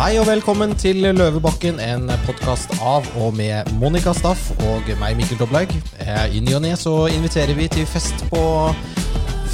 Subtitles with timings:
[0.00, 5.36] Hei og velkommen til Løvebakken, en podkast av og med Monica Staff og meg, Mikkel
[5.36, 5.74] Doblaug.
[6.00, 8.40] Eh, I ny og ne så inviterer vi til fest på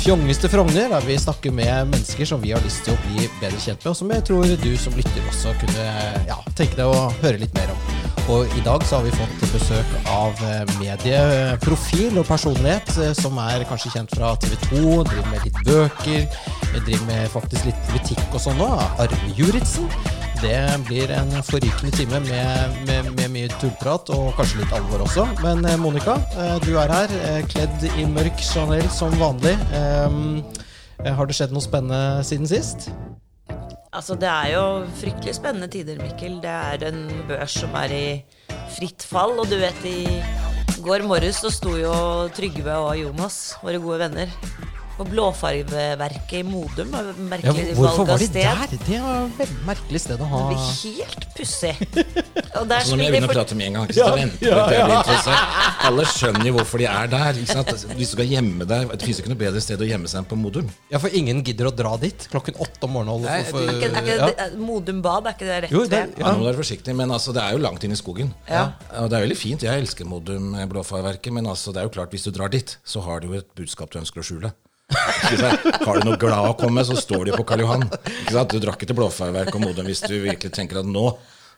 [0.04, 3.58] Fjongeste Frogner, der vi snakker med mennesker som vi har lyst til å bli bedre
[3.58, 5.86] kjent med, og som jeg tror du som lytter også kunne
[6.30, 7.82] ja, tenke deg å høre litt mer om.
[8.36, 13.34] Og i dag så har vi fått besøk av eh, medieprofil og personlighet eh, som
[13.42, 16.30] er kanskje kjent fra TV 2, driver med litt bøker,
[16.76, 18.78] driver med faktisk litt politikk og sånn òg.
[19.02, 19.90] Arve Juritzen.
[20.36, 25.24] Det blir en forrykende time med, med, med mye tullprat og kanskje litt alvor også.
[25.40, 29.54] Men eh, Monica, eh, du er her, eh, kledd i mørk Chanel som vanlig.
[31.06, 32.88] Har det skjedd noe spennende siden sist?
[33.96, 34.64] Altså, det er jo
[35.00, 36.38] fryktelig spennende tider, Mikkel.
[36.44, 38.06] Det er en børs som er i
[38.76, 39.38] fritt fall.
[39.40, 40.20] Og du vet, i
[40.84, 41.94] går morges så sto jo
[42.36, 44.32] Trygve og Jonas, våre gode venner,
[44.96, 46.94] på blåfargeverket i Modum.
[46.94, 48.42] og Ja, Merkelig hvorfor valg var av de sted.
[48.42, 48.78] der?
[48.86, 51.74] Det var et merkelig sted å ha Det blir helt pussig.
[52.56, 53.90] Og der altså, når jeg de å prate med en gang.
[53.92, 55.84] så venter jeg blir interessert.
[55.90, 57.40] Alle skjønner jo hvorfor de er der.
[57.42, 57.84] Ikke sant?
[57.96, 60.28] Hvis du skal gjemme deg Det finnes ikke noe bedre sted å gjemme seg enn
[60.30, 60.70] på Modum.
[60.92, 63.14] Ja, for ingen gidder å dra dit klokken åtte om morgenen.
[63.14, 64.30] og Nei, på for- er ikke, er ikke, ja.
[64.50, 66.18] det- Modum bad, er ikke det rett Jo, det- ved?
[66.18, 66.32] Ja.
[66.32, 68.32] Nå må du være forsiktig, men altså, det er jo langt inn i skogen.
[68.48, 68.72] Ja.
[69.02, 69.60] Og det er veldig fint.
[69.62, 72.76] Jeg elsker Modum eh, blåfarverket, men altså, det er jo klart, hvis du drar dit,
[72.84, 74.52] så har du jo et budskap du ønsker å skjule.
[74.92, 77.86] Har du noe glad å komme med, så står de på Karl Johan.
[77.86, 81.08] Du drakk ikke til blåfarverk og Modum hvis du virkelig tenker at nå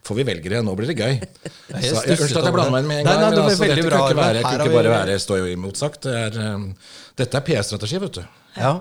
[0.07, 1.17] får vi velgere, nå blir det gøy.
[1.19, 3.19] Så, stusset Unnskyld at jeg blander meg inn med en gang.
[3.21, 6.07] nei, det men altså, dette kan ikke være, kan ikke bare være stå imotsagt.
[6.07, 6.69] Det er, um,
[7.19, 8.23] dette er PR-strategi, vet du.
[8.59, 8.73] Ja.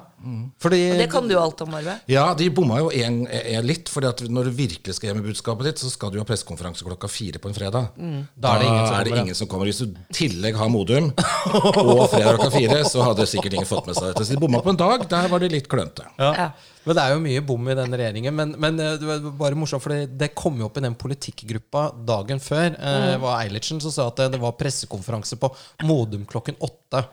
[0.60, 1.98] Fordi Og det kan du alt om, Arve.
[2.10, 3.90] Ja, de bomma jo en, en litt.
[3.92, 7.10] For når du virkelig skal hjem med budskapet ditt, så skal du ha pressekonferanse klokka
[7.12, 7.92] fire på en fredag.
[8.36, 9.70] Da er det ingen som er det kommer, ingen som kommer.
[9.70, 11.12] Hvis du i tillegg har Modum
[11.84, 14.26] og fredag klokka fire, så hadde sikkert ingen fått med seg dette.
[14.26, 15.06] Så de bomma på en dag.
[15.12, 16.10] Der var de litt klønete.
[16.18, 16.34] Ja.
[16.48, 16.50] Ja.
[16.88, 18.36] Men det er jo mye bom i den regjeringen.
[18.36, 20.96] Men, men eh, det var bare morsomt, for det, det kom jo opp i den
[20.96, 22.78] politikkgruppa dagen før.
[22.80, 25.50] Eh, var Eilertsen som sa at det, det var pressekonferanse på
[25.84, 27.04] Modum klokken åtte.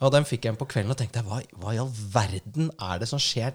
[0.00, 3.08] Og den fikk jeg på kvelden og tenkte hva, hva i all verden er det
[3.08, 3.52] som skjer?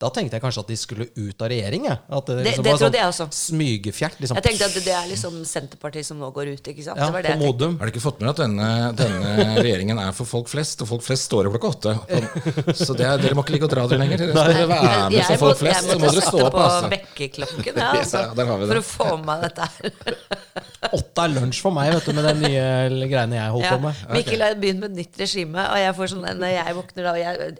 [0.00, 1.84] Da tenkte jeg kanskje at de skulle ut av regjering.
[1.90, 1.96] Ja.
[2.08, 3.26] At det, Det- liksom det var trodde jeg også.
[3.32, 4.16] Smygefjert.
[4.20, 4.36] Liksom.
[4.36, 6.98] Jeg tenkte at det er liksom Senterpartiet som nå går ut, ikke sant?
[6.98, 7.44] ja, det var det på.
[7.46, 7.78] Modum.
[7.78, 10.82] Har du ikke fått med at denne, denne regjeringen er for folk flest?
[10.82, 12.74] Og folk flest står opp klokka åtte.
[12.76, 14.16] Så det, er- dere må ikke ligge og dra dere lenger.
[14.18, 15.80] Dere skal være med Jeg som folk flest.
[15.80, 16.52] Jeg Så må måtte dere stå opp.
[16.52, 16.90] på Altså.
[16.96, 18.46] vekkerklokken ja, altså, Ja, det.
[18.46, 20.69] for å få med meg dette her.
[20.80, 23.76] Åtte er lunsj for meg, vet du, med de nye greiene jeg holder Ja.
[23.76, 23.98] på med.
[24.16, 27.10] Mikkel har begynt med et nytt regime, og jeg får sånn når jeg våkner da
[27.12, 27.50] og jeg,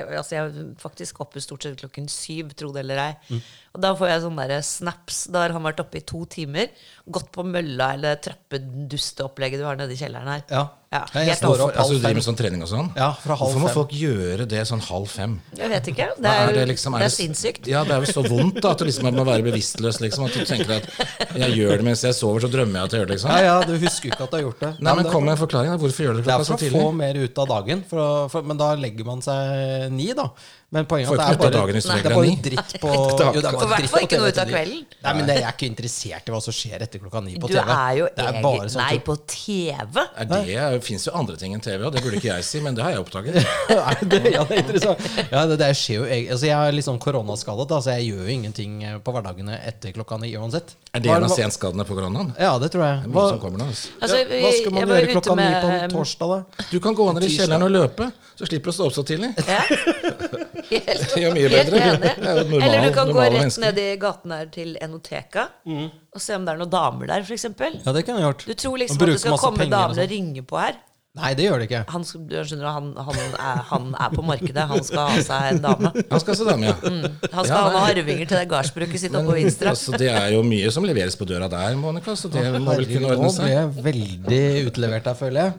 [0.00, 3.12] er altså jeg faktisk oppe stort sett klokken syv, tro det eller ei.
[3.28, 3.42] Mm.
[3.70, 5.20] Og da får jeg sånne der snaps.
[5.30, 6.72] Da har han vært oppe i to timer,
[7.06, 10.44] gått på mølla eller trappedusteopplegget du har nede i kjelleren her.
[10.50, 10.66] Ja.
[10.90, 11.76] Ja, jeg står opp.
[11.78, 12.88] Altså, du driver med sånn trening og sånn?
[12.98, 13.76] Ja, fra halv Hvorfor må fem.
[13.76, 15.36] folk gjøre det sånn halv fem?
[15.54, 16.08] Jeg vet ikke.
[16.18, 16.96] Det er, er det liksom?
[16.98, 17.68] det Er er sinnssykt.
[17.70, 20.00] Ja, det er jo så vondt da, at du liksom må være bevisstløs.
[20.02, 22.96] Liksom, at du tenker at jeg gjør det mens jeg sover, så drømmer jeg at
[22.96, 23.18] jeg gjør det.
[23.20, 23.30] liksom.
[23.30, 24.72] Ja, ja, du husker ikke at du har gjort det.
[24.80, 25.70] Nei, men det- Kom med en forklaring.
[25.70, 25.78] da.
[25.84, 28.10] Hvorfor gjør du det Det er for å få mer ut av dagen, for å,
[28.34, 30.26] for, men da legger man seg ni, da.
[30.70, 33.24] Men poenget er at det er bare, dagen det er bare dritt på jo, det
[33.26, 34.82] er dritt ikke noe ut av kvelden.
[35.02, 37.56] Nei, men Jeg er ikke interessert i hva som skjer etter klokka ni på TV.
[37.58, 39.98] Du er jo det er bare sånn Nei, på TV?
[40.14, 42.78] Er det, fins jo andre ting enn TV, og det burde ikke jeg si, men
[42.78, 43.40] det har jeg oppdaget.
[44.10, 45.02] Det, ja, det er interessant.
[45.30, 48.22] Ja, det, det skjer jo altså, Jeg er litt sånn koronaskadet, da, så jeg gjør
[48.24, 50.72] jo ingenting eh, på hverdagene etter klokka ni uansett.
[50.94, 52.32] Er det en av senskadene på koronaen?
[52.40, 53.10] Ja, det tror jeg.
[53.12, 53.66] Hva, nå.
[53.66, 53.92] Altså.
[54.00, 56.66] Altså, jeg, hva skal man gjøre klokka ni på torsdag, da?
[56.72, 59.06] Du kan gå ned i kjelleren og løpe, så slipper du å stå opp så
[59.10, 59.34] tidlig.
[59.46, 59.62] Ja.
[60.70, 61.94] Helt, gjør mye helt bedre.
[61.94, 62.12] enig.
[62.24, 63.60] Normal- Eller du kan gå rett mennesker.
[63.64, 67.44] ned i gaten her til Enoteka og se om det er noen damer der, f.eks.
[67.44, 68.46] Ja, det kunne jeg gjort.
[68.46, 70.04] Du tror liksom at det skal komme penger og damer sånn.
[70.04, 70.78] og ringe på her.
[71.18, 71.78] Nei, det gjør det ikke.
[71.90, 74.62] Han, du skjønner, han, han, er, han er på markedet.
[74.70, 75.90] Han skal ha seg en dame.
[76.06, 76.74] Han skal dame, ja.
[76.84, 79.72] Han skal Ja, ha arvinger til det gardsbruket sitt oppe på Vinstra.
[79.74, 82.86] altså, det er jo mye som leveres på døra der, Monica, så det må vel
[82.92, 83.50] kunne ordne ordne nå ble seg.
[83.56, 85.52] jeg veldig utlevert her, føler jeg.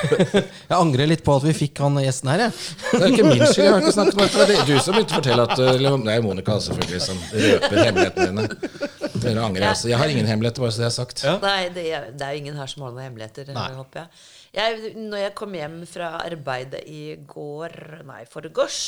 [0.70, 2.58] Jeg angrer litt på at vi fikk han gjesten her, jeg.
[2.90, 3.64] Det er ikke min skyld.
[3.64, 4.50] Jeg har ikke snakket med deg.
[4.50, 8.48] Det er du som begynte å fortelle at Det er Monica selvfølgelig som røper hemmelighetene
[8.48, 8.99] dine.
[9.22, 9.90] Dere angrer altså.
[9.90, 11.24] Jeg har ingen hemmeligheter, bare så det er sagt.
[11.26, 11.34] Ja.
[11.42, 13.50] Nei, det er, det er ingen her som har noen hemmeligheter.
[13.56, 13.66] Nei.
[13.78, 14.22] håper jeg.
[14.58, 14.94] jeg.
[15.00, 17.76] Når jeg kom hjem fra arbeidet i går,
[18.08, 18.80] nei, forgårs,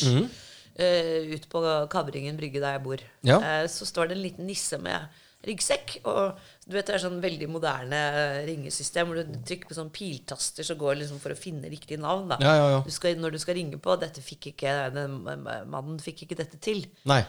[0.76, 3.42] eh, ut på Kavringen brygge der jeg bor, Ja.
[3.42, 5.96] uh, så står det en liten nisse med ryggsekk.
[6.08, 8.00] Og du vet det er sånn veldig moderne
[8.46, 12.30] ringesystem hvor du trykker på sånn piltaster så går liksom for å finne riktig navn.
[12.30, 12.38] Da.
[12.42, 12.82] Ja, ja, ja.
[12.86, 16.60] Du skal, når du skal ringe på Dette fikk ikke den mannen fikk ikke dette
[16.62, 16.84] til.
[17.10, 17.22] Nei.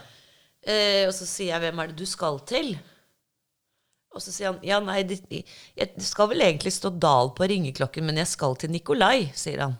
[0.64, 2.78] Eh, og så sier jeg 'Hvem er det du skal til?'
[4.14, 8.04] Og så sier han 'Ja, nei, det, det skal vel egentlig stå Dal på ringeklokken,
[8.06, 9.76] men jeg skal til Nikolai', sier han.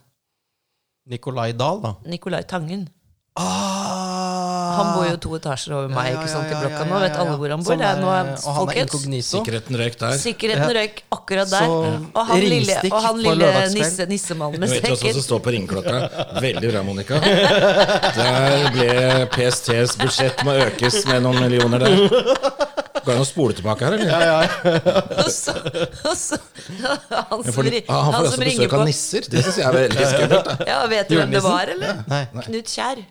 [1.06, 1.94] Nikolai Dahl, da.
[2.08, 2.88] Nikolai Tangen.
[3.36, 7.00] Ah, Han bor jo to etasjer over meg ikke sant, i blokka nå.
[7.02, 7.74] Vet alle hvor han bor.
[7.74, 9.40] Sånn, er, nå er, og han er inkognito.
[9.40, 10.14] Sikkerheten røyk der.
[10.22, 10.76] Sikkerheten Ja.
[10.78, 11.66] røyk akkurat der.
[11.66, 15.26] Så, og han lille, og han lille nisse, nissemannen med vet Du vet hva som
[15.26, 15.96] står på ringeklokka.
[16.46, 17.18] Veldig bra, Monica.
[18.18, 22.73] Der ble PSTs budsjett må økes med noen millioner der.
[23.04, 24.54] Går det an å spole tilbake her, eller?
[25.24, 25.52] Og så,
[26.08, 29.28] og så han som, får- ri- ah, han får han også besøk av nisser.
[29.30, 30.64] Det syns jeg er veldig skummelt.
[30.70, 32.00] Ja, Vet du hvem det var, eller?
[32.08, 32.22] Nei.
[32.32, 32.44] nei.
[32.48, 33.04] Knut Kjær.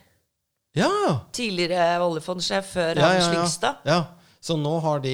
[0.80, 0.90] Ja.
[1.38, 3.38] Tidligere oljefondsjef før Ja, Hans ja, ja.
[3.38, 3.88] Lyngstad.
[3.88, 4.01] ja.
[4.44, 5.12] Så nå har de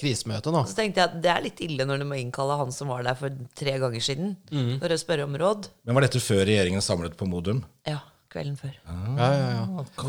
[0.00, 0.62] krisemøte nå.
[0.64, 3.02] Så tenkte jeg at det er litt ille når du må innkalle han som var
[3.04, 3.28] der for
[3.60, 4.78] tre ganger siden, Mm.
[4.80, 5.68] for å spørre om råd.
[5.84, 7.60] Men var dette før regjeringen samlet på Modum?
[7.84, 7.98] Ja,
[8.34, 8.74] kvelden før.
[9.18, 9.64] Ja, ja, ja.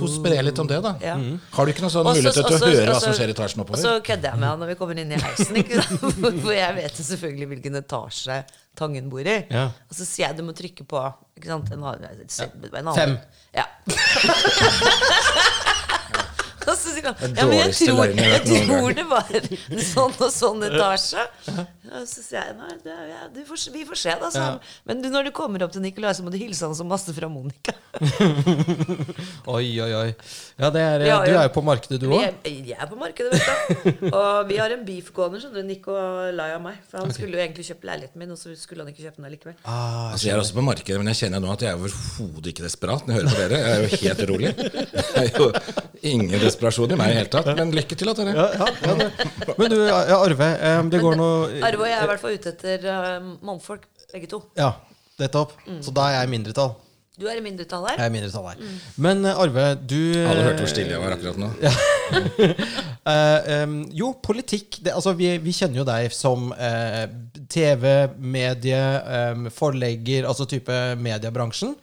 [0.10, 0.96] Spre litt om det, da.
[1.04, 1.16] Ja.
[1.56, 3.64] Har du ikke noen sånn mulighet til å høre høre hva som skjer i etasjen
[3.64, 3.80] oppover?
[3.80, 6.20] Og så kødder jeg med han når vi kommer inn i heisen, ikke sant?
[6.46, 8.44] for jeg vet jo selvfølgelig hvilken etasje
[8.76, 9.38] Tangen bor i.
[9.48, 9.70] Ja.
[9.88, 11.00] Og så sier jeg du må trykke på
[11.38, 11.72] ikke sant?
[11.72, 12.98] En, en, en annen.
[13.00, 13.16] Fem.
[13.56, 13.64] Ja.
[16.72, 20.32] Og så sier han ja, men jeg tror, jeg tror det var en sånn og
[20.34, 21.26] sånn etasje.
[21.86, 24.30] Og så sier jeg nei, det, ja, du får, vi får se, da.
[24.34, 24.46] Så.
[24.90, 27.14] Men du, når du kommer opp til Nicolai, så må du hilse han så masse
[27.16, 27.76] fra Monica.
[29.56, 30.10] Oi, oi, oi.
[30.58, 32.24] Ja, det er, Ja, Du er jo på markedet, du òg.
[32.24, 34.10] Jeg, jeg er på markedet, vet du.
[34.10, 36.80] Og vi har en beef gående, skjønner du, Nicolai og meg.
[36.90, 39.30] For han skulle jo egentlig kjøpe leiligheten min, og så skulle han ikke kjøpe den
[39.30, 39.56] allikevel.
[39.66, 42.66] Altså, jeg er også på markedet, men jeg kjenner nå at jeg er overhodet ikke
[42.66, 43.62] desperat når jeg hører på dere.
[43.62, 44.52] Jeg er jo helt rolig.
[44.56, 45.48] Jeg er jo
[46.16, 47.52] ingen desperasjon i meg i det hele tatt.
[47.60, 48.26] Men lykke til, da.
[48.32, 49.54] Ja, ja, ja, det.
[49.60, 50.50] Men du, ja, Arve.
[50.56, 53.86] eh, Det går noe Arve og jeg er i hvert fall ute etter uh, mannfolk,
[54.16, 54.42] begge to.
[54.58, 54.74] Ja,
[55.22, 55.54] nettopp.
[55.84, 56.76] Så da er jeg i mindretall.
[57.16, 57.96] Du er i mindretall her.
[57.96, 58.64] Jeg er i mindretall her.
[59.00, 61.48] Men eh, Arve, du Alle hørte hvor stille jeg var akkurat nå.
[63.08, 67.06] uh, um, jo, politikk det, altså, vi, vi kjenner jo deg som uh,
[67.52, 67.88] TV,
[68.20, 68.82] medie,
[69.32, 71.78] um, forlegger, altså type mediebransjen.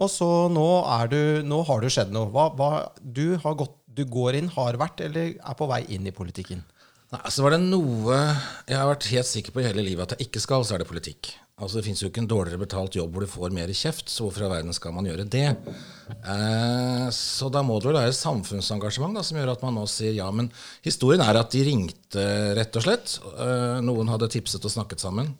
[0.00, 2.30] Og så nå, er du, nå har det skjedd noe.
[2.32, 2.70] Hva, hva,
[3.04, 6.64] du, har gått, du går inn, har vært, eller er på vei inn i politikken?
[7.10, 8.16] Nei, så var det noe
[8.68, 10.84] jeg har vært helt sikker på i hele livet at jeg ikke skal, så er
[10.84, 11.32] det politikk.
[11.60, 14.24] Altså Det fins jo ikke en dårligere betalt jobb hvor du får mer kjeft, så
[14.24, 15.48] hvorfor i verden skal man gjøre det?
[16.08, 20.14] Eh, så da må det vel være samfunnsengasjement da, som gjør at man nå sier
[20.16, 20.30] ja.
[20.32, 20.48] Men
[20.86, 22.24] historien er at de ringte,
[22.56, 23.18] rett og slett.
[23.34, 25.34] Eh, noen hadde tipset og snakket sammen.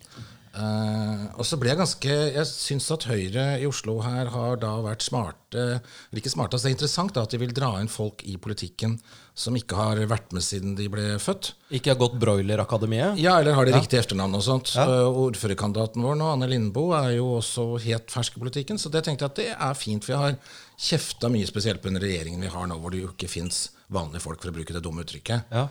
[0.51, 4.73] Eh, og så ble jeg ganske Jeg syns at Høyre i Oslo her har da
[4.83, 7.87] vært smarte Eller ikke smarte, altså det er interessant da at de vil dra inn
[7.91, 8.97] folk i politikken
[9.31, 11.53] som ikke har vært med siden de ble født.
[11.71, 13.15] Ikke har gått Broiler-akademiet?
[13.21, 14.73] Ja, eller har de riktig etternavn og sånt.
[14.75, 19.05] Uh, ordførerkandidaten vår nå, Anne Lindboe, er jo også helt fersk i politikken, så det
[19.07, 20.03] tenkte jeg at det er fint.
[20.03, 23.13] For jeg har kjefta mye spesielt på den regjeringen vi har nå, hvor det jo
[23.13, 25.55] ikke fins vanlige folk, for å bruke det dumme uttrykket.
[25.55, 25.69] Ja.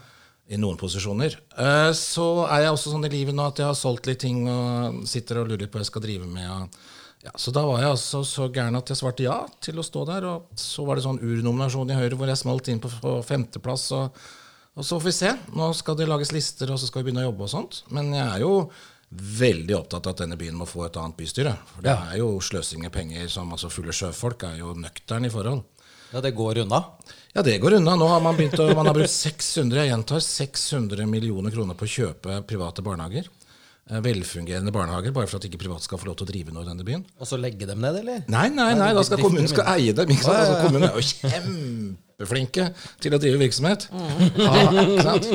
[0.50, 1.36] I noen posisjoner.
[1.54, 4.42] Uh, så er jeg også sånn i livet nå at jeg har solgt litt ting
[4.50, 6.76] og sitter og lurer på hva jeg skal drive med.
[7.22, 10.06] Ja, så da var jeg altså så gæren at jeg svarte ja til å stå
[10.08, 10.26] der.
[10.26, 13.90] Og så var det sånn urnominasjon i Høyre hvor jeg smalt inn på, på femteplass.
[13.96, 14.22] Og,
[14.74, 15.34] og så får vi se.
[15.56, 17.82] Nå skal det lages lister, og så skal vi begynne å jobbe og sånt.
[17.92, 18.54] Men jeg er jo
[19.10, 21.52] veldig opptatt av at denne byen må få et annet bystyre.
[21.74, 25.32] For det er jo sløsing med penger som altså fulle sjøfolk er jo nøktern i
[25.32, 25.64] forhold.
[26.12, 26.82] Ja, det går unna.
[27.32, 27.94] Ja, det går unna.
[27.96, 31.86] Nå har man begynt å, man har brukt 600 jeg gjentar, 600 millioner kroner på
[31.86, 33.28] å kjøpe private barnehager.
[33.90, 36.62] Eh, Velfungerende barnehager, bare for at ikke private skal få lov til å drive noe
[36.66, 37.04] i denne byen.
[37.18, 38.24] Og så legge dem ned, eller?
[38.30, 40.10] Nei, nei, nei, da skal kommunen skal eie dem.
[40.14, 40.36] Ikke sant?
[40.36, 40.54] Ja, ja, ja.
[40.54, 41.06] Altså, kommunen er jo
[42.20, 42.66] kjempeflinke
[43.02, 43.86] til å drive virksomhet.
[44.38, 44.52] Ja,
[44.84, 45.28] ikke sant?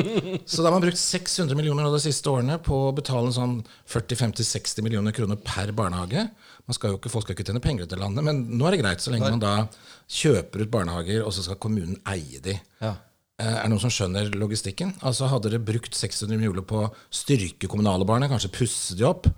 [0.48, 3.58] Så da har man brukt 600 millioner de siste årene på å betale sånn
[3.92, 6.28] 40-50-60 millioner kroner per barnehage.
[6.66, 8.82] Man skal jo ikke, folk skal ikke tjene penger i landet, men nå er det
[8.84, 9.56] greit så lenge man da
[10.10, 12.56] kjøper ut barnehager, og så skal kommunen eie de.
[12.82, 12.94] Ja.
[13.38, 14.94] Eh, Er det noen som skjønner logistikken?
[15.04, 19.28] Altså Hadde dere brukt 600 millioner på å styrke kommunale barn, kanskje pusse de opp,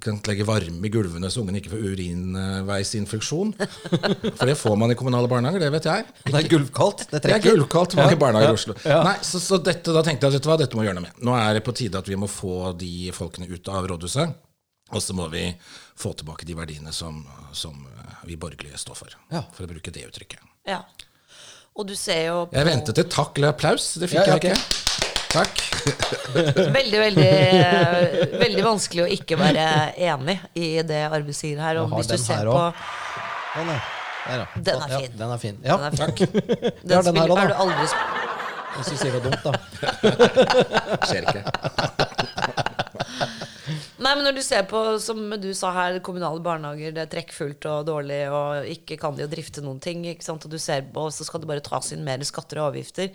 [0.00, 3.52] kan legge varme i gulvene så ungene ikke får urinveisinfeksjon
[4.38, 6.06] For det får man i kommunale barnehager, det vet jeg.
[6.24, 7.04] Det er gulvkaldt.
[7.12, 8.74] Det Det er gulvkaldt mange Ja, barnehager ja, i Oslo.
[8.84, 9.02] ja.
[9.10, 11.20] Nei, så, så dette, da tenkte jeg at dette må vi gjøre noe med.
[11.28, 14.34] Nå er det på tide at vi må få de folkene ut av rådhuset.
[14.94, 15.48] Og så må vi
[15.98, 17.20] få tilbake de verdiene som,
[17.52, 17.74] som
[18.24, 19.16] vi borgerlige står for.
[19.32, 19.42] Ja.
[19.54, 20.40] For å bruke det uttrykket.
[20.70, 20.80] Ja.
[21.74, 23.94] Og du ser jo på Jeg ventet et takk eller applaus.
[23.98, 24.80] Det fikk Ja, ja, jeg ikke.
[25.34, 25.62] Takk.
[26.78, 29.64] veldig, veldig, eh, veldig vanskelig å ikke være
[29.98, 31.80] enig i det Arve sier her.
[31.82, 32.60] Og hvis du ser på
[33.56, 33.90] den er.
[34.24, 34.46] Der, ja.
[34.56, 35.16] Den er Ja, fin.
[35.18, 35.58] den er fin.
[35.66, 36.16] Ja, Den er takk.
[36.24, 37.46] Den, Ja, den her spiller- da.
[37.50, 38.22] du aldri sp-
[38.74, 39.52] Hvis du sier det dumt, da.
[41.06, 41.42] Skjer ikke.
[44.04, 47.64] Nei, men når du ser på, som du sa her, kommunale barnehager, det er trekkfullt
[47.70, 50.44] og dårlig, og ikke kan de å drifte noen ting, ikke sant?
[50.44, 53.14] og du ser på, så skal det bare tas inn mer skatter og avgifter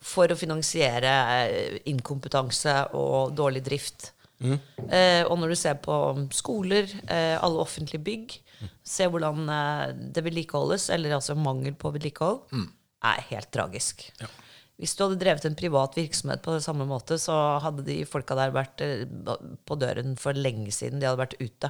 [0.00, 1.12] for å finansiere
[1.44, 4.14] eh, inkompetanse og dårlig drift.
[4.40, 5.94] Eh, og når du ser på
[6.32, 8.36] skoler, eh, alle offentlige bygg,
[8.84, 12.46] se hvordan eh, det vedlikeholdes, eller altså mangel på vedlikehold.
[13.12, 14.08] er helt tragisk.
[14.80, 18.36] Hvis du hadde drevet en privat virksomhet på det samme måte, så hadde de folka
[18.38, 19.04] der vært eh,
[19.68, 21.02] på døren for lenge siden.
[21.02, 21.68] De hadde vært ute.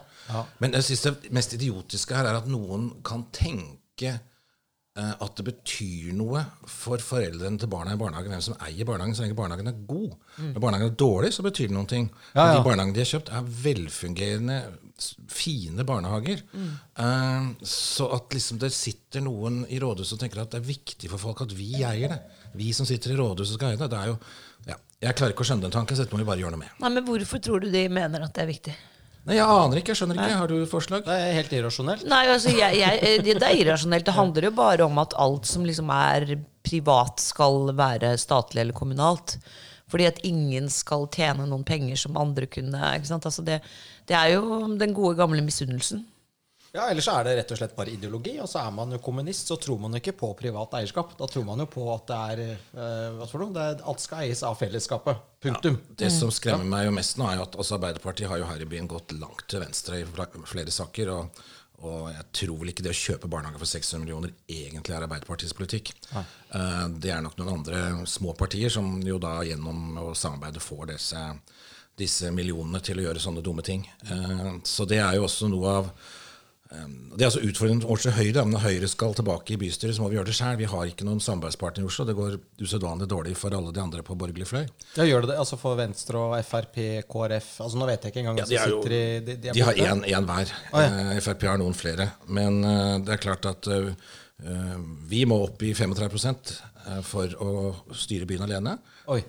[0.63, 5.47] Men jeg synes det mest idiotiske her er at noen kan tenke eh, at det
[5.49, 9.73] betyr noe for foreldrene til barna i barnehagen hvem som eier barnehagen, så lenge barnehagen
[9.73, 10.15] er god.
[10.39, 12.07] Når barnehagen er dårlig, så betyr det noen ting.
[12.37, 12.61] Ja, ja.
[12.61, 14.61] De barnehagene de har kjøpt, er velfungerende,
[15.33, 16.45] fine barnehager.
[16.55, 21.11] Eh, så at liksom det sitter noen i rådhuset og tenker at det er viktig
[21.11, 22.21] for folk at vi eier det.
[22.59, 23.91] Vi som sitter i rådhuset skal gjøre det.
[23.93, 24.17] Det er jo
[24.69, 24.77] ja,
[25.07, 26.73] Jeg klarer ikke å skjønne den tanken, så dette må vi bare gjøre noe med.
[26.83, 28.77] Nei, Men hvorfor tror du de mener at det er viktig?
[29.29, 30.37] Nei, Jeg aner ikke, jeg skjønner ikke.
[30.41, 31.03] Har du forslag?
[31.07, 32.07] Det er helt irrasjonelt.
[32.09, 34.07] Nei, altså, jeg, jeg, eh, det det er irrasjonelt.
[34.09, 38.77] Det handler jo bare om at alt som liksom er privat, skal være statlig eller
[38.77, 39.37] kommunalt.
[39.91, 42.79] Fordi at ingen skal tjene noen penger som andre kunne.
[42.97, 43.27] Ikke sant?
[43.27, 43.61] Altså det,
[44.09, 46.05] det er jo den gode, gamle misunnelsen.
[46.71, 48.37] Ja, Ellers er det rett og slett bare ideologi.
[48.39, 51.17] Og så er man jo kommunist, så tror man jo ikke på privat eierskap.
[51.19, 53.55] Da tror man jo på at det er, eh, hva for noe?
[53.57, 55.25] Det er alt skal eies av fellesskapet.
[55.43, 55.81] Punktum.
[55.99, 58.63] Det som skremmer meg jo mest nå, er jo at altså Arbeiderpartiet har jo her
[58.63, 61.11] i byen gått langt til venstre i flere saker.
[61.17, 61.43] Og,
[61.83, 65.59] og jeg tror vel ikke det å kjøpe barnehage for 600 millioner egentlig er Arbeiderpartiets
[65.59, 65.91] politikk.
[66.15, 70.93] Eh, det er nok noen andre små partier som jo da gjennom å samarbeide får
[70.95, 71.27] disse,
[71.99, 73.89] disse millionene til å gjøre sånne dumme ting.
[74.07, 75.95] Eh, så det er jo også noe av
[76.71, 78.45] Det er altså utfordrende vårt til Høyre.
[78.47, 80.59] Men Når Høyre skal tilbake i bystyret, så må vi gjøre det sjøl.
[80.61, 82.07] Vi har ikke noen samarbeidspartner i Oslo.
[82.07, 84.69] Det går usedvanlig dårlig for alle de andre på borgerlig fløy.
[84.95, 85.39] Ja, Gjør det det?
[85.43, 86.79] Altså for Venstre og Frp,
[87.11, 89.37] KrF altså Nå vet jeg ikke engang hvem Ja, de som er sitter i De,
[89.43, 90.55] de De har én hver.
[90.85, 92.07] Eh, Frp har noen flere.
[92.31, 93.91] Men eh, det er klart at uh,
[95.11, 96.55] vi må opp i 35
[96.87, 97.53] eh, for å
[97.99, 98.79] styre byen alene.
[99.11, 99.21] Oi.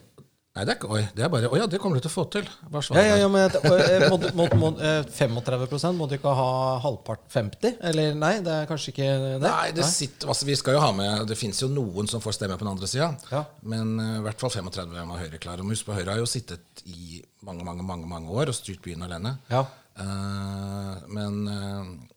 [0.52, 1.02] Nei, det er ikke oi.
[1.16, 2.48] Det er bare Å ja, det kommer du til å få til.
[2.74, 3.22] Vær så Ja, ja, snill.
[3.22, 7.22] ja, men et- eh, må, du- må, må, eh, 35 må du ikke ha halvpart
[7.32, 7.78] 50?
[7.80, 9.08] Eller nei, det er kanskje ikke
[9.40, 9.40] det?
[9.46, 12.34] Nei, det sitter, altså vi skal jo ha med Det fins jo noen som får
[12.36, 13.46] stemme på den andre sida, Ja.
[13.64, 15.60] men eh, i hvert fall 35 er Høyre klar.
[15.64, 18.82] Og husk på, Høyre har jo sittet i mange mange, mange, mange år og styrt
[18.84, 19.38] byen alene.
[19.50, 19.66] Ja.
[19.98, 22.08] Eh, men eh,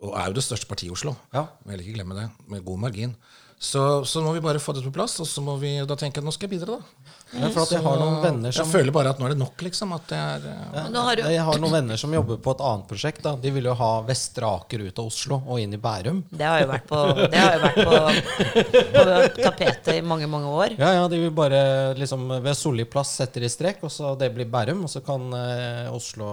[0.00, 1.16] Og er jo det største partiet i Oslo.
[1.34, 1.46] Ja.
[1.66, 2.30] Vil ikke glemme det.
[2.48, 3.16] Med god margin.
[3.58, 6.22] Så, så må vi bare få det på plass, og så må vi da tenke
[6.22, 7.16] at nå skal jeg bidra, da.
[7.36, 9.40] Ja, for at jeg har noen venner som Jeg føler bare at nå er det
[9.42, 9.90] nok, liksom.
[9.92, 10.84] At det er ja.
[11.08, 13.20] Har du, Jeg har noen venner som jobber på et annet prosjekt.
[13.26, 13.34] Da.
[13.42, 16.22] De vil jo ha Vestre Aker ut av Oslo og inn i Bærum.
[16.30, 18.62] det har jo vært på, det har jo vært på,
[18.94, 19.04] på
[19.42, 20.76] tapetet i mange, mange år.
[20.78, 21.60] Ja, ja, De vil bare
[21.98, 24.86] liksom ved Solli plass setter de strek, og så det blir Bærum.
[24.88, 26.28] Og så kan eh, Oslo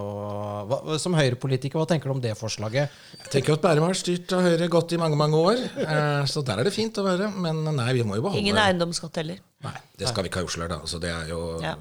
[0.70, 2.96] hva, Som Høyre-politiker, hva tenker du om det forslaget?
[3.20, 6.40] Jeg tenker at Bærum har styrt av Høyre godt i mange mange år, eh, så
[6.46, 7.28] der er det fint å være.
[7.36, 9.42] Men nei, vi må jo beholde Ingen eiendomsskatt heller.
[9.64, 10.68] Nei, det skal vi ikke ha i Oslo.
[10.68, 10.80] Da.
[10.84, 11.74] Altså, det er jo Ja.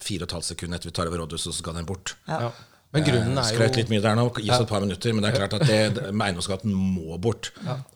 [0.00, 2.14] fire og et halvt sekund etter vi tar over rådhuset, så skal den bort.
[2.28, 2.50] Ja.
[2.90, 3.52] Men grunnen er jo...
[3.58, 5.66] Skrøt litt mye der nå, gi oss et par minutter, men det er klart at
[5.68, 7.50] det, eiendomsskatten må bort.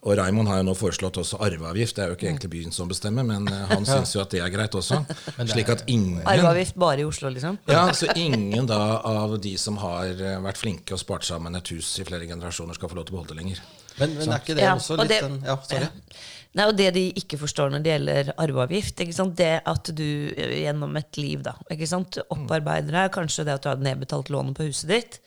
[0.05, 1.97] Og Raymond har jo nå foreslått også arveavgift.
[1.97, 4.43] Det er jo ikke egentlig byen som bestemmer, men eh, han syns jo at det
[4.45, 4.99] er greit også.
[5.49, 7.57] Slik at ingen Arveavgift bare i Oslo, liksom.
[7.73, 11.73] ja, så ingen da av de som har eh, vært flinke og spart sammen et
[11.73, 13.65] hus i flere generasjoner, skal få lov til å beholde det lenger.
[13.97, 15.89] Men, men er ikke det Ja, også litt det- en Ja, sorry.
[16.53, 18.99] Nei, og Det de ikke forstår når det gjelder arveavgift,
[19.39, 21.57] det at du eh, gjennom et liv da,
[22.29, 25.19] opparbeider deg kanskje det at du har nedbetalt lånet på huset ditt,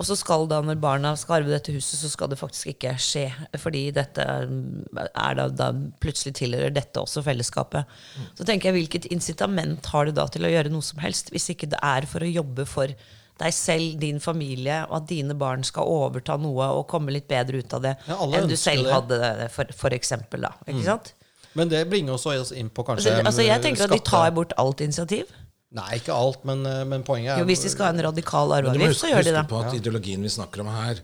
[0.00, 2.94] og så skal da når barna skal arve dette huset, så skal det faktisk ikke
[2.98, 3.26] skje.
[3.60, 5.68] Fordi dette er da, da
[6.02, 7.90] plutselig tilhører dette også fellesskapet.
[8.34, 11.50] Så tenker jeg, hvilket incitament har du da til å gjøre noe som helst, hvis
[11.52, 12.96] ikke det er for å jobbe for
[13.40, 17.62] deg selv, din familie, og at dine barn skal overta noe og komme litt bedre
[17.62, 18.92] ut av det Ja, enn du selv det.
[18.92, 20.44] hadde det, for, for eksempel.
[20.46, 21.14] Da, ikke sant?
[21.54, 24.30] Men det bringer oss også inn på kanskje Altså, altså, jeg tenker at de tar
[24.32, 25.32] bort alt initiativ.
[25.72, 28.52] Nei, ikke alt, men, eh, men poenget er Jo, hvis de skal ha en radikal
[28.52, 29.42] arveavgift, så gjør de det.
[29.48, 31.00] på at ideologien vi snakker om her,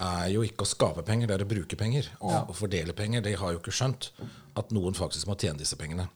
[0.00, 2.06] er jo ikke å skape penger, det er å bruke penger.
[2.24, 3.20] Og å fordele penger.
[3.24, 4.10] De har jo ikke skjønt
[4.56, 6.08] at noen faktisk må tjene disse pengene.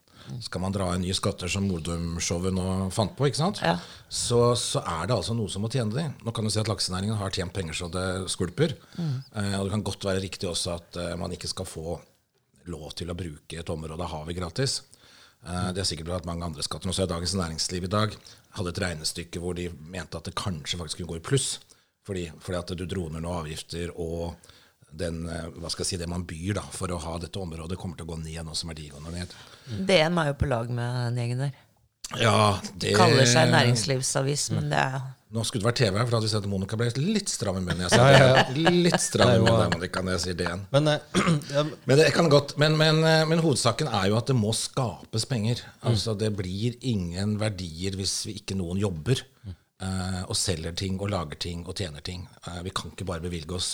[0.45, 2.65] Skal man dra inn nye skatter som Modum-showet nå
[2.95, 3.61] fant på, ikke sant?
[3.65, 3.77] Ja.
[4.09, 6.15] Så, så er det altså noe som må tjene dem.
[6.25, 8.75] Nå kan du si at laksenæringen har tjent penger så det skvulper.
[8.99, 11.99] Eh, og det kan godt være riktig også at eh, man ikke skal få
[12.73, 14.79] lov til å bruke et område av havet gratis.
[15.45, 16.89] Eh, Det er sikkert bra at mange andre skatter.
[16.89, 18.17] Nå så jeg Dagens Næringsliv i dag
[18.57, 21.59] hadde et regnestykke hvor de mente at det kanskje faktisk kunne gå i pluss.
[22.05, 24.35] Fordi, fordi at du droner noen avgifter, og
[25.01, 27.79] den, eh, hva skal jeg si, det man byr da, for å ha dette området,
[27.81, 29.37] kommer til å gå ned nå som verdien går ned.
[29.89, 31.61] DN er jo på lag med den gjengen der.
[32.21, 36.13] Ja, det Kaller seg næringslivsavis, men det er Nå skulle det vært TV her, for
[36.13, 37.81] da hadde vi sett at Monica ble litt stram i munnen.
[37.83, 38.75] Jeg sier det.
[38.85, 40.63] Litt stram i munnen, Monica, når jeg sier det igjen.
[40.71, 40.91] Men
[41.57, 44.53] ja, Men det kan godt, men, men, eh, men hovedsaken er jo at det må
[44.55, 45.65] skapes penger.
[45.91, 51.11] Altså Det blir ingen verdier hvis vi ikke noen jobber uh, og selger ting og
[51.11, 52.29] lager ting og tjener ting.
[52.47, 53.73] Uh, vi kan ikke bare bevilge oss.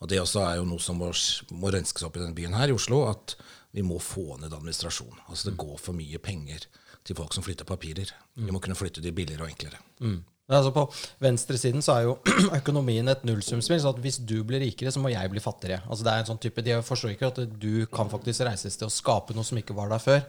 [0.00, 1.10] Og Det også er jo noe som må,
[1.56, 3.06] må renskes opp i denne byen her, i Oslo.
[3.08, 3.36] At
[3.76, 5.24] vi må få ned administrasjon.
[5.28, 6.68] Altså Det går for mye penger
[7.06, 8.10] til folk som flytter papirer.
[8.34, 9.80] Vi må kunne flytte de billigere og enklere.
[10.00, 10.22] Mm.
[10.46, 10.84] Altså på
[11.18, 12.16] venstresiden så er jo
[12.60, 13.80] økonomien et nullsumspill.
[13.82, 15.82] Så at hvis du blir rikere, så må jeg bli fattigere.
[15.88, 18.88] Altså det er en sånn type, De forstår ikke at du kan faktisk reises til
[18.88, 20.26] å skape noe som ikke var der før.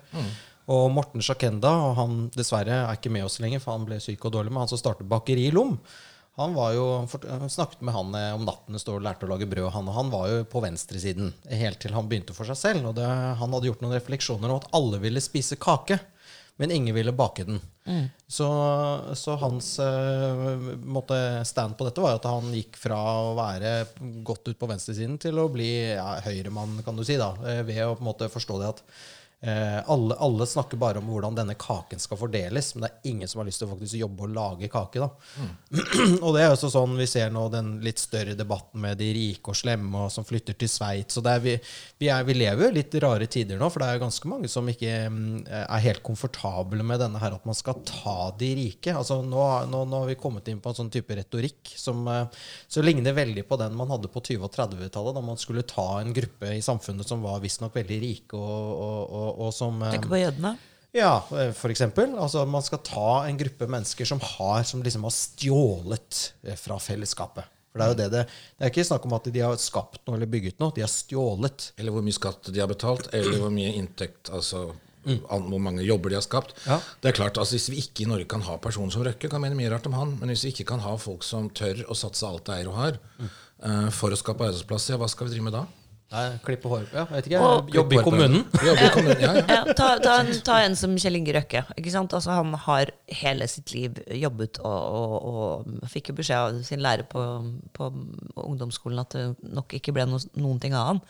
[0.67, 4.25] Og Morten Sjakenda, og han dessverre er ikke med oss lenger, for han ble syk
[4.27, 5.77] og dårlig, men han som startet bakeri i Lom,
[6.37, 6.85] han var jo,
[7.49, 9.71] snakket med han eh, om natten og lærte å lage brød.
[9.73, 12.91] Han, han var jo på venstresiden helt til han begynte for seg selv.
[12.91, 15.97] Og det, han hadde gjort noen refleksjoner om at alle ville spise kake,
[16.61, 17.59] men ingen ville bake den.
[18.27, 18.47] Så,
[19.17, 20.45] så hans eh,
[20.85, 22.97] måte stand på dette var at han gikk fra
[23.29, 23.73] å være
[24.27, 27.81] godt ut på venstresiden til å bli ja, høyremann, kan du si, da, eh, ved
[27.85, 28.83] å på en måte forstå det at
[29.41, 33.29] eh, alle, alle snakker bare om hvordan denne kaken skal fordeles, men det er ingen
[33.29, 35.03] som har lyst til å faktisk jobbe og lage kake.
[35.03, 35.09] da.
[36.25, 39.53] og det er også sånn vi ser nå den litt større debatten med de rike
[39.53, 41.19] og slemme og som flytter til Sveits.
[41.43, 41.57] vi,
[41.99, 44.51] vi, er, vi lever jo litt rare tider nå, for det er jo ganske mange
[44.51, 48.93] som ikke mm, er helt komfortable med denne her at man skal ta de rike.
[48.93, 52.27] Altså Nå, nå, nå har vi kommet inn på en sånn type retorikk som eh,
[52.67, 55.99] så ligner veldig på den man hadde på 20- og 30-tallet, da man skulle ta
[56.01, 60.09] en gruppe i samfunnet som var visstnok veldig rike, og, og, og, og som Tenker
[60.11, 60.55] på jødene.
[60.93, 61.57] ja, f.eks.
[61.59, 62.15] for eksempel.
[62.17, 66.79] Altså, man skal ta en gruppe mennesker som har, som liksom har stjålet eh, fra
[66.81, 67.45] fellesskapet.
[67.71, 68.21] For det er jo det det
[68.57, 70.71] Det er ikke snakk om at de har skapt noe eller bygget noe.
[70.73, 71.71] De har stjålet.
[71.77, 74.69] Eller hvor mye skatt de har betalt, eller hvor mye inntekt altså
[75.07, 75.21] Mm.
[75.23, 76.49] hvor mange jobber de har skapt.
[76.67, 76.81] Ja.
[76.99, 79.39] Det er klart, altså Hvis vi ikke i Norge kan ha personer som Røkke, kan
[79.39, 81.95] mene mye rart om han, men hvis vi ikke kan ha folk som tør å
[81.95, 82.97] satse alt de eier og har,
[83.63, 85.61] eh, for å skape arbeidsplasser, ja, hva skal vi drive med da?
[86.07, 87.39] Nei, klippe hår Ja, vet ikke.
[87.43, 88.45] Og- Jobbe i kommunen.
[88.63, 89.41] Jobbe i kommunen, ja, ja.
[89.57, 91.65] Ja, ta, ta, en, ta en som Kjell Inge Røkke.
[91.75, 92.13] Ikke sant?
[92.15, 96.79] Altså, han har hele sitt liv jobbet og, og, og fikk jo beskjed av sin
[96.85, 97.25] lærer på,
[97.75, 97.89] på
[98.39, 101.01] ungdomsskolen at det nok ikke ble no, noen ting av han.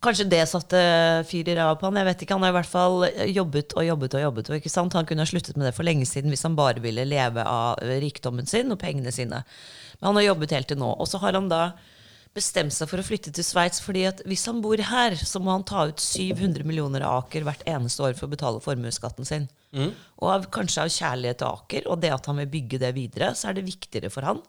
[0.00, 0.80] Kanskje det satte
[1.26, 1.96] fyr i ræva på han.
[1.98, 4.50] jeg vet ikke, Han har i hvert fall jobbet og jobbet og jobbet.
[4.50, 4.94] og ikke sant?
[4.96, 7.82] Han kunne ha sluttet med det for lenge siden hvis han bare ville leve av
[8.00, 9.42] rikdommen sin og pengene sine.
[9.98, 10.94] Men han har jobbet helt til nå.
[10.96, 11.62] Og så har han da
[12.38, 13.82] bestemt seg for å flytte til Sveits.
[13.84, 17.46] fordi at hvis han bor her, så må han ta ut 700 millioner av Aker
[17.46, 19.48] hvert eneste år for å betale formuesskatten sin.
[20.22, 23.34] Og av, kanskje av kjærlighet til Aker og det at han vil bygge det videre,
[23.36, 24.40] så er det viktigere for han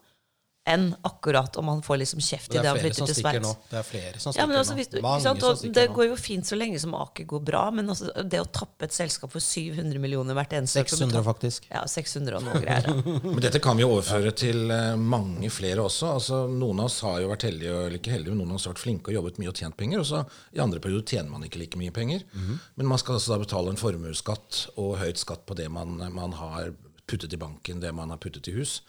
[0.70, 3.40] enn akkurat om han får liksom kjeft Det det er han flytter til stikker.
[3.44, 3.70] Sveits.
[3.72, 5.04] Det er flere som Ja, men stikker altså, hvis, du- nå.
[5.08, 5.42] Mange sant?
[5.46, 5.96] som stikker det nå.
[5.98, 8.94] går jo fint så lenge som Aker går bra, men altså, det å tappe et
[8.96, 11.68] selskap for 700 millioner hvert eneste år for å 600 faktisk.
[11.72, 12.90] Ja, 600 og noe greier.
[13.34, 16.14] Men dette kan vi jo overføre til eh, mange flere også.
[16.20, 18.66] Altså, noen av oss har jo vært heldige, eller ikke heldige, men noen av oss
[18.68, 20.00] har vært flinke og jobbet mye og tjent penger.
[20.04, 20.22] Og så
[20.56, 22.24] i andre perioder tjener man ikke like mye penger.
[22.76, 26.34] Men man skal altså da betale en formuesskatt og høyt skatt på det man, man
[26.40, 26.72] har
[27.10, 28.80] puttet i banken, det man har puttet i hus.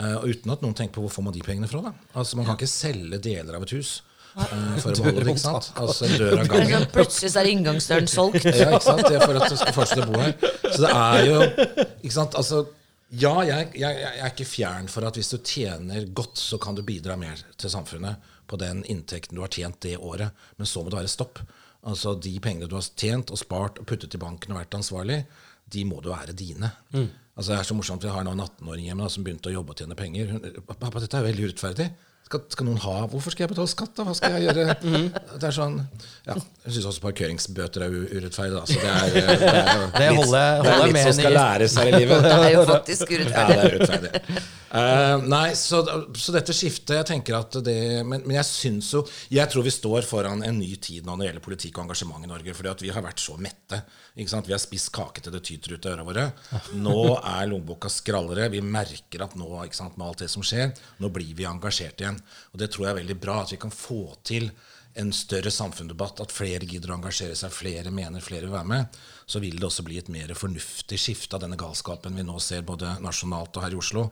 [0.00, 1.80] Eh, og uten at noen tenker på hvor får man de pengene fra.
[1.86, 1.92] da.
[2.18, 4.00] Altså Man kan ikke selge deler av et hus
[4.34, 5.30] Uh, for å beholde det.
[5.30, 5.68] ikke sant?
[5.78, 6.84] Altså dør av gangen.
[6.90, 8.42] plutselig så er inngangsdøren solgt.
[8.50, 9.04] Ja, ikke sant?
[9.06, 10.32] Det er for at du skal fortsette å bo her.
[10.64, 11.36] Så det er jo
[12.00, 12.34] ikke sant?
[12.40, 12.58] Altså,
[13.14, 16.74] ja, jeg, jeg, jeg er ikke fjern for at hvis du tjener godt, så kan
[16.74, 20.34] du bidra mer til samfunnet på den inntekten du har tjent det året.
[20.58, 21.38] Men så må det være stopp.
[21.86, 25.20] Altså De pengene du har tjent og spart og puttet i banken og vært ansvarlig,
[25.70, 26.74] de må du være dine.
[27.34, 28.04] Altså Det er så morsomt.
[28.04, 30.34] Vi har nå en 18-åring hjemme da, som begynte å jobbe og tjene penger.
[30.34, 31.88] Hun, Pappa, dette er veldig urettferdig.
[32.34, 34.04] Skal, skal noen ha Hvorfor skal jeg betale skatt, da?
[34.08, 34.74] Hva skal jeg gjøre?
[35.40, 35.76] Det er sånn
[36.26, 38.64] Ja, Jeg syns også parkeringsbøter er urettferdig, da.
[38.66, 41.36] Så det er, eh, det er, litt, Det litt- holder- det er litt som skal
[41.38, 42.24] læres her i livet.
[42.28, 43.54] Det er jo faktisk Ja, urettferdig.
[43.54, 44.44] det er urettferdig.
[44.74, 45.78] Uh, nei, så,
[46.18, 49.70] så dette skiftet Jeg tenker at det Men, men jeg syns jo Jeg tror vi
[49.70, 52.56] står foran en ny tid nå når det gjelder politikk og engasjement i Norge.
[52.58, 53.78] Fordi at vi har vært så mette.
[54.16, 56.24] Vi har spist kake til det tyter ut av ørene våre.
[56.78, 58.48] Nå er lommeboka skrallere.
[58.50, 62.18] Vi merker at nå, sant, med alt det som skjer, nå blir vi engasjert igjen.
[62.52, 63.40] Og det tror jeg er veldig bra.
[63.42, 64.50] At vi kan få til
[64.94, 68.98] en større samfunnsdebatt, at flere gidder å engasjere seg, flere mener, flere vil være med,
[69.26, 72.62] så vil det også bli et mer fornuftig skifte av denne galskapen vi nå ser
[72.66, 74.04] både nasjonalt og her i Oslo.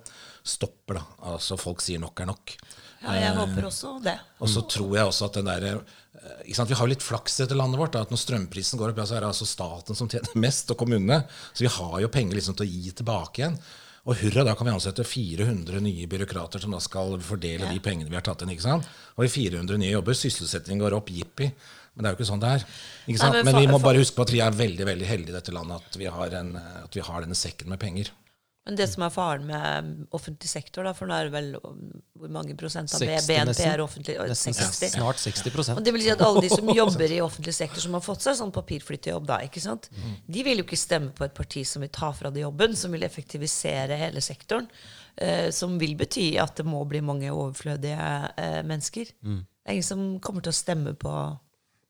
[0.43, 1.05] Stopper, da.
[1.35, 2.57] Altså folk sier nok er nok.
[3.03, 4.17] Ja, jeg håper også det.
[4.43, 7.03] Og så tror jeg også at den der, eh, ikke sant, Vi har jo litt
[7.03, 7.93] flaks i dette landet vårt.
[7.93, 10.71] Da, at Når strømprisen går opp, ja, så er det altså staten som tjener mest,
[10.71, 11.25] og kommunene.
[11.53, 13.59] Så vi har jo penger liksom til å gi tilbake igjen.
[14.03, 18.11] Og hurra, da kan vi ansette 400 nye byråkrater som da skal fordele de pengene
[18.11, 18.51] vi har tatt inn.
[18.51, 18.89] ikke sant?
[19.15, 21.47] Og i 400 nye jobber, sysselsettingen går opp, jippi.
[21.93, 22.65] Men det er jo ikke sånn det er.
[23.07, 23.37] ikke sant?
[23.39, 25.55] men Men vi må bare huske på at vi er veldig veldig heldige i dette
[25.55, 28.11] landet at vi har, en, at vi har denne sekken med penger.
[28.63, 31.81] Men det som er faren med offentlig sektor, da, for nå er det vel um,
[32.15, 33.71] hvor mange prosent av 60 BNP nesten.
[33.73, 34.15] er offentlig?
[34.31, 34.93] Nesten 60.
[34.95, 37.97] snart 60 Og det vil si at alle de som jobber i offentlig sektor, som
[37.99, 39.91] har fått seg sånn papirflyttejobb, da, ikke sant?
[40.31, 42.95] de vil jo ikke stemme på et parti som vil ta fra de jobben, som
[42.95, 44.69] vil effektivisere hele sektoren.
[45.17, 49.11] eh, som vil bety at det må bli mange overflødige eh, mennesker.
[49.21, 51.13] Det er ingen som kommer til å stemme på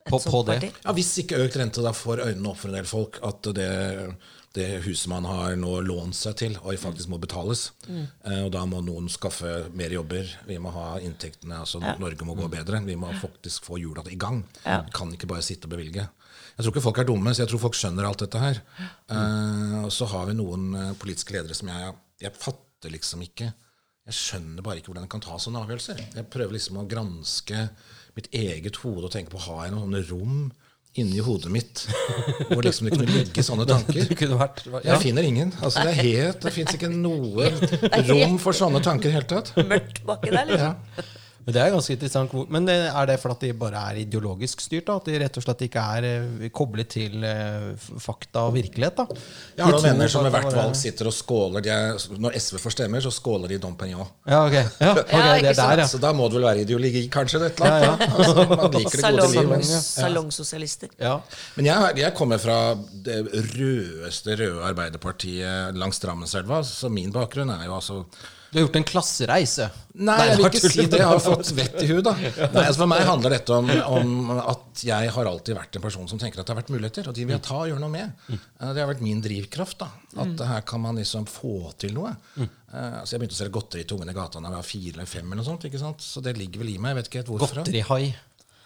[0.09, 0.73] På- sånt på parti.
[0.83, 3.69] Ja, Hvis ikke økt rente da får øynene opp for en del folk at det,
[4.57, 7.71] det huset man har nå lånt seg til, og faktisk må betales.
[7.88, 10.29] Eh, og da må noen skaffe mer jobber.
[10.49, 11.62] Vi må ha inntektene.
[11.62, 12.83] altså Norge må gå bedre.
[12.85, 14.43] Vi må faktisk få hjula i gang.
[14.67, 14.83] Ja.
[14.87, 16.05] Vi kan ikke bare sitte og bevilge.
[16.53, 18.61] Jeg tror ikke folk er dumme, så jeg tror folk skjønner alt dette her.
[18.83, 23.49] Eh, og så har vi noen eh, politiske ledere som jeg Jeg fatter liksom ikke
[24.07, 26.05] Jeg skjønner bare ikke hvordan jeg kan ta sånne avgjørelser.
[26.19, 27.69] Jeg prøver liksom å granske
[28.17, 30.41] mitt eget hode og tenke på har jeg noen sånne rom
[31.00, 31.87] inni hodet mitt
[32.50, 34.11] hvor liksom det kunne ligge sånne tanker.
[34.20, 34.81] Kunne vært ja.
[34.90, 35.52] Jeg finner ingen.
[35.62, 37.48] Altså Det er helt, det fins ikke noe
[38.11, 39.55] rom for sånne tanker i det hele tatt.
[39.57, 40.76] Mørkt baki der, liksom.
[41.00, 41.09] Ja.
[41.44, 42.35] Men det er ganske interessant.
[42.55, 44.87] Men er det fordi de bare er ideologisk styrt?
[44.87, 44.96] da?
[45.00, 49.00] At de rett og slett ikke er eh, koblet til eh, fakta og virkelighet?
[49.00, 49.07] da?
[49.57, 51.64] Jeg har noen venner som ved hvert valg sitter og skåler.
[51.66, 54.07] De er, når SV får stemmer, så skåler de Dom Pignon.
[54.28, 54.62] Ja, okay.
[54.78, 55.18] Ja, okay.
[55.18, 55.88] Ja, det er der, ja.
[55.90, 57.42] Så da må det vel være ideologi, kanskje?
[57.48, 58.07] et eller annet.
[58.07, 59.66] Ja, Altså, man liker det gode livet.
[59.83, 60.92] salongsosialister.
[61.02, 61.16] ja.
[61.57, 62.59] Men jeg, jeg kommer fra
[63.07, 63.18] det
[63.57, 67.98] rødeste røde Arbeiderpartiet langs Drammenselva, så min bakgrunn er jo altså
[68.53, 69.67] Du har gjort en klassereise.
[70.05, 70.99] Nei, jeg vil ikke si det.
[71.01, 72.12] Jeg har fått vett i huet, da.
[72.53, 76.09] Nei, altså For meg handler dette om, om at jeg har alltid vært en person
[76.11, 77.93] som tenker at det har vært muligheter, og de vil jeg ta og gjøre noe
[77.95, 78.12] med.
[78.29, 79.79] Eh, Det har vært min drivkraft.
[79.85, 79.88] da
[80.27, 82.12] At her kan man liksom få til noe.
[82.41, 84.93] Eh, altså Jeg begynte å selge godteri til ungene i gata da jeg var fire
[84.99, 86.05] eller fem, eller noe sånt, ikke sant?
[86.05, 86.93] så det ligger vel i meg.
[86.93, 87.62] Jeg vet ikke helt hvorfor.
[87.62, 88.15] Godterihai.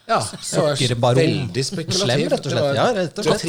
[0.07, 1.99] Ja, så er det veldig spekulativt.
[1.99, 2.77] Slem, rett og slett.
[2.79, 3.41] Ja, rett og slett.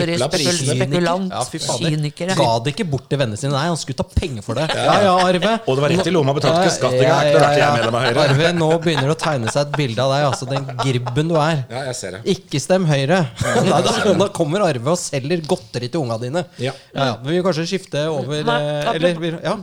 [0.57, 1.29] Spekulant.
[1.35, 1.59] Ja, fy.
[1.61, 2.33] Kynikere.
[2.39, 3.51] Ga det ikke bort til vennene sine.
[3.53, 4.65] Nei, han skulle ta penger for det.
[4.73, 5.51] Ja, ja, Arve.
[5.69, 7.29] Og det var rett i lomma, betalte ikke skatt engang.
[7.77, 8.25] Medlem av Høyre.
[8.25, 10.25] Arve, nå begynner det å tegne seg et bilde av deg.
[10.31, 11.61] Altså den gribben du er.
[11.69, 12.23] Ja, jeg ser det.
[12.33, 13.21] Ikke stem Høyre.
[13.67, 16.45] Da, da, da kommer Arve og selger godteri til unga dine.
[16.61, 16.71] Ja.
[16.95, 17.15] Ja, ja.
[17.21, 19.57] Men vi vil kanskje skifte over Nei, eh, Eller Ja.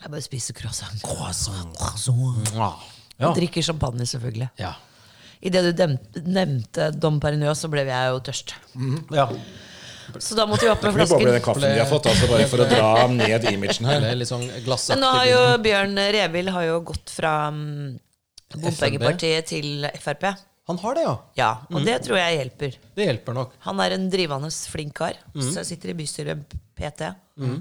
[0.00, 1.02] Jeg bare spiser croissant.
[1.04, 2.54] croissant, croissant.
[2.56, 3.28] Ja.
[3.28, 4.48] Og drikker champagne, selvfølgelig.
[4.62, 4.72] ja.
[5.40, 5.82] Idet du
[6.26, 8.54] nevnte Dom Perignon, så ble jeg jo tørst.
[9.16, 9.28] ja.
[10.18, 11.22] Så da måtte vi opp med flasken.
[11.22, 14.06] bare den kaffen vi har fått, altså bare for å dra ned imagen her.
[14.10, 14.42] Eller sånn.
[14.90, 15.40] Men nå har jo.
[15.62, 17.98] Bjørn Revild har jo gått fra mm,
[18.56, 20.32] bompengepartiet til Frp.
[20.70, 21.14] Han har det, ja.
[21.38, 22.76] Ja, og det tror jeg hjelper.
[22.98, 23.54] Det hjelper nok.
[23.66, 25.18] Han er en drivende flink kar.
[25.34, 27.08] Så jeg sitter i bystyret PT.
[27.10, 27.54] Eh,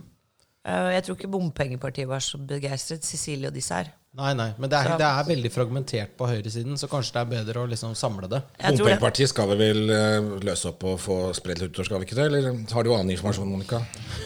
[0.66, 3.06] Jeg tror ikke bompengepartiet var så begeistret.
[3.08, 3.94] Cecilie og disse her.
[4.18, 7.28] Nei, nei, men det er, det er veldig fragmentert på høyresiden, så kanskje det er
[7.30, 8.40] bedre å liksom samle det.
[8.58, 8.80] Jeg tror det.
[8.80, 12.26] Bompengepartiet skal vi vel eh, løse opp og få spredt utover, skal vi ikke det?
[12.32, 13.84] Eller har du annen informasjon, Monica?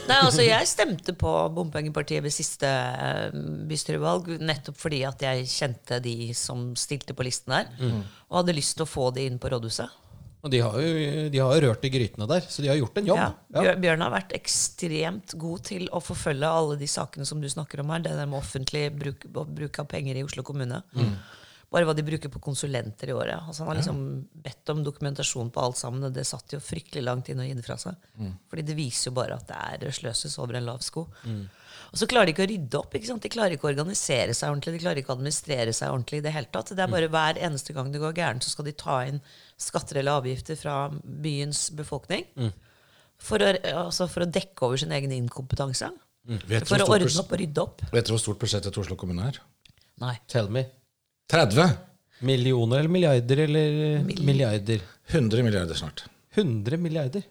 [0.07, 3.35] Nei, altså Jeg stemte på bompengepartiet ved siste eh,
[3.67, 7.67] bystyrevalg nettopp fordi at jeg kjente de som stilte på listen der,
[8.31, 9.99] og hadde lyst til å få de inn på rådhuset.
[10.43, 10.88] Og de har jo
[11.32, 13.21] de har jo rørt i grytene der, så de har gjort en jobb.
[13.56, 13.75] Ja.
[13.79, 17.93] Bjørn har vært ekstremt god til å forfølge alle de sakene som du snakker om
[17.95, 18.03] her.
[18.03, 20.82] Det der med offentlig bruk, bruk av penger i Oslo kommune.
[21.73, 23.39] Bare hva de bruker på konsulenter i året.
[23.47, 24.03] Altså Han har liksom
[24.43, 27.56] bedt om dokumentasjon på alt sammen, og det satt jo fryktelig langt inn å gi
[27.58, 27.95] det fra seg.
[28.51, 31.08] Fordi det viser jo bare at det er sløses over en lav sko.
[31.93, 32.93] Og så klarer de ikke å rydde opp.
[32.93, 33.21] ikke sant?
[33.25, 34.75] De klarer ikke å organisere seg ordentlig.
[34.77, 36.71] De klarer ikke å administrere seg ordentlig i det hele tatt.
[36.73, 39.19] Det er bare hver eneste gang det går gærent, så skal de ta inn
[39.63, 42.28] skatter eller avgifter fra byens befolkning.
[43.23, 43.52] For å,
[43.86, 45.89] altså for å dekke over sin egen inkompetanse.
[46.47, 47.82] Vet For å ordne opp og rydde opp.
[47.91, 49.39] vet du hvor stort budsjettet til Oslo kommune er?
[50.04, 50.15] Nei.
[50.32, 50.65] Tell me.
[51.32, 51.76] 30?
[52.23, 54.84] Millioner eller milliarder eller milliarder?
[55.12, 56.06] 100 milliarder snart.
[56.36, 57.26] 100 milliarder.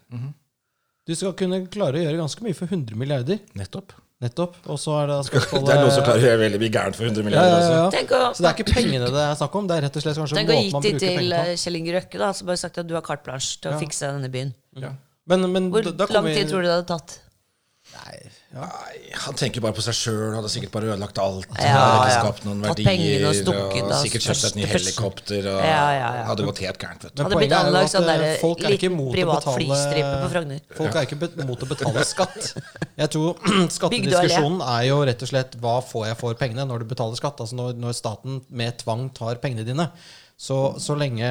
[1.08, 3.40] Du skal kunne klare å gjøre ganske mye for 100 milliarder.
[3.58, 3.94] Nettopp.
[4.22, 4.56] Nettopp.
[4.70, 6.98] Og så er det spørsmålet Det er noen som klarer å gjøre veldig mye gærent
[6.98, 7.56] for 100 ja, milliarder.
[7.58, 7.86] ja, ja.
[7.88, 8.18] altså.
[8.18, 10.20] Å, Så det er ikke pengene det er snakk om, det er rett og slett
[10.22, 12.62] kanskje tenk å måten man gitt de til eh, Kjell Inge Røkke, da, som bare
[12.62, 14.54] sagt at du har carte blanche til å fikse denne byen.
[14.82, 14.92] Ja.
[15.30, 17.18] Men, men Hvor da, da lang tid vi- tror du det hadde tatt?
[17.92, 18.16] Nei,
[18.52, 18.66] ja.
[18.68, 21.46] Nei, han tenker bare på seg sjøl, hadde sikkert bare ødelagt alt.
[21.56, 23.24] Ja, hadde ikke skapt noen Tatt verdier.
[23.28, 25.48] og stukket og sikkert kjøpt et nytt helikopter.
[25.54, 26.26] Og Ja, ja, ja.
[26.28, 27.22] Hadde gått helt gærent, vet du.
[27.22, 30.12] Men Hadde blitt er anlagt at, sånn eh, der folk er å privat betale- flystripe
[30.12, 30.60] på Frogner.
[30.82, 32.52] Folk er ikke mot å betale skatt.
[33.02, 33.40] Jeg tror
[33.78, 37.40] Skattediskusjonen er jo rett og slett hva får jeg for pengene når du betaler skatt.
[37.40, 39.88] Altså når, når staten med tvang tar pengene dine.
[40.42, 41.28] Så, så lenge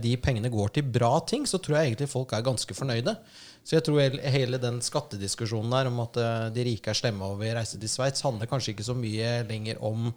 [0.00, 3.16] de pengene går til bra ting, så tror jeg egentlig folk er ganske fornøyde.
[3.62, 4.00] Så jeg tror
[4.34, 7.88] hele- den skattediskusjonen der om at eh, de rike er slemme og vil reise til
[7.90, 10.10] Sveits, handler kanskje ikke så mye lenger om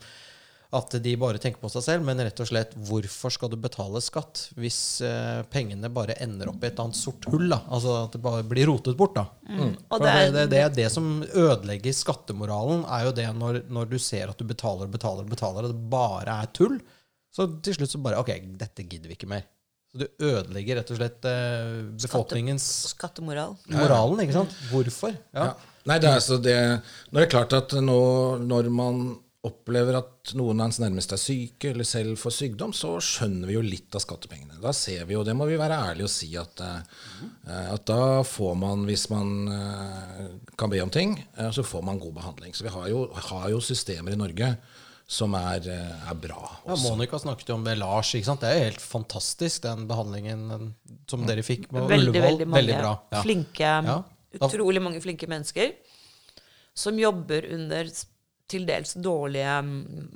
[0.76, 4.02] at de bare tenker på seg selv, men rett og slett hvorfor skal du betale
[4.04, 7.46] skatt hvis eh, pengene bare ender opp i et annet sort hull?
[7.54, 7.62] da?
[7.70, 9.14] Altså at det bare blir rotet bort.
[9.16, 9.28] da.
[9.46, 13.30] Og For det det, er, det, det, er det som ødelegger skattemoralen, er jo det
[13.38, 16.52] når, når du ser at du betaler og betaler, og betaler, og det bare er
[16.58, 16.82] tull.
[17.32, 19.46] Så til slutt så bare Ok, dette gidder vi ikke mer.
[19.96, 23.56] Så du ødelegger rett og slett eh, befolkningens skattemoral.
[23.72, 24.58] moralen, ikke sant?
[24.68, 25.16] Hvorfor?
[25.32, 25.54] Ja.
[25.54, 25.72] Ja.
[25.86, 26.58] Nei, det er, så det,
[27.14, 28.02] nå er det klart at nå,
[28.44, 29.04] når man
[29.46, 33.58] opplever at noen av ens nærmeste er syke eller selv får sykdom, så skjønner vi
[33.58, 34.58] jo litt av skattepengene.
[34.62, 38.24] Da ser vi jo, det må vi være ærlige og si, at, eh, at da
[38.26, 40.24] får man, hvis man eh,
[40.58, 42.58] kan be om ting, eh, så får man god behandling.
[42.58, 44.56] Så vi har jo, har jo systemer i Norge
[45.08, 46.40] som er, eh, er bra.
[46.66, 48.14] Ja, Monica snakket jo om det, Lars.
[48.18, 48.42] ikke sant?
[48.42, 50.72] Det er jo helt fantastisk, den behandlingen den,
[51.08, 52.26] som dere fikk på Veldig, Ullevål.
[52.26, 52.94] veldig mange bra.
[53.14, 53.22] Ja.
[53.22, 54.00] flinke, Ja.
[54.42, 55.76] utrolig mange flinke mennesker
[56.76, 57.86] som jobber under
[58.48, 60.10] til dels dårlige mm,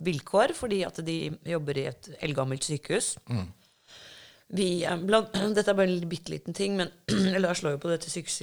[0.00, 3.16] vilkår, fordi at de jobber i et eldgammelt sykehus.
[4.52, 6.90] Vi, eh, blant, dette er bare en bitte liten ting, men
[7.40, 8.42] Lars lå jo på dette sykehuset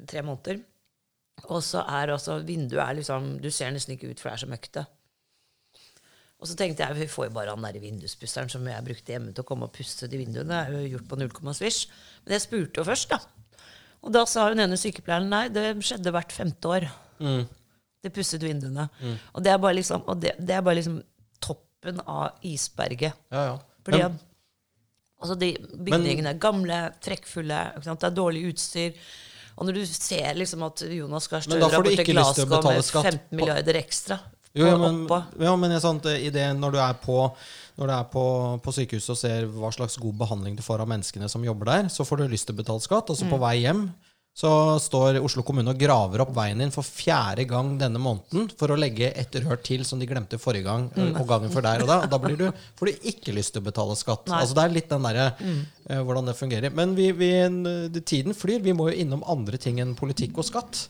[0.00, 0.62] i tre måneder.
[1.44, 4.44] Og så er også vinduet er liksom Du ser nesten ikke ut, for det er
[4.46, 4.86] så møkkete.
[6.36, 9.32] Og så tenkte jeg vi får jo bare han der vinduspusteren som jeg brukte hjemme
[9.32, 10.58] til å komme og pusse de vinduene.
[10.68, 11.86] Det er jo gjort på null komma svisj.
[12.24, 13.20] Men jeg spurte jo først, da.
[14.04, 16.88] Og da sa hun ene sykepleieren nei, det skjedde hvert femte år.
[18.04, 18.88] Det pusset vinduene.
[19.34, 21.00] Og det er liksom, og det, det er bare liksom
[21.42, 23.16] toppen av isberget.
[23.32, 23.56] Ja, ja.
[23.86, 24.20] Fordi Men-
[25.22, 25.54] altså de
[25.88, 28.92] bygningene er gamle, trekkfulle, det er dårlig utstyr.
[29.56, 33.36] Og når du ser liksom at Jonas Gahr Støre har å Glasgow med 15 på-
[33.40, 34.18] milliarder ekstra
[34.56, 35.06] Jo, ja, men,
[35.40, 37.16] ja, men sant, i det, når du er, på,
[37.76, 38.22] når du er på,
[38.64, 41.88] på sykehuset og ser hva slags god behandling du får av menneskene som jobber der,
[41.92, 43.10] så får du lyst til å betale skatt.
[43.12, 43.32] Og så Mm.
[43.34, 43.82] på vei hjem
[44.36, 44.50] så
[44.84, 48.76] står Oslo kommune og graver opp veien din for fjerde gang denne måneden for å
[48.76, 51.14] legge et rør til som de glemte forrige gang Mm.
[51.20, 51.96] og gangen før der og da.
[52.04, 52.44] Og da blir du,
[52.76, 54.26] får du ikke lyst til å betale skatt.
[54.28, 54.42] Nei.
[54.42, 56.70] Altså Det er litt den derre uh, hvordan det fungerer.
[56.76, 57.30] Men vi, vi,
[58.04, 58.60] tiden flyr.
[58.60, 60.82] Vi må jo innom andre ting enn politikk og skatt.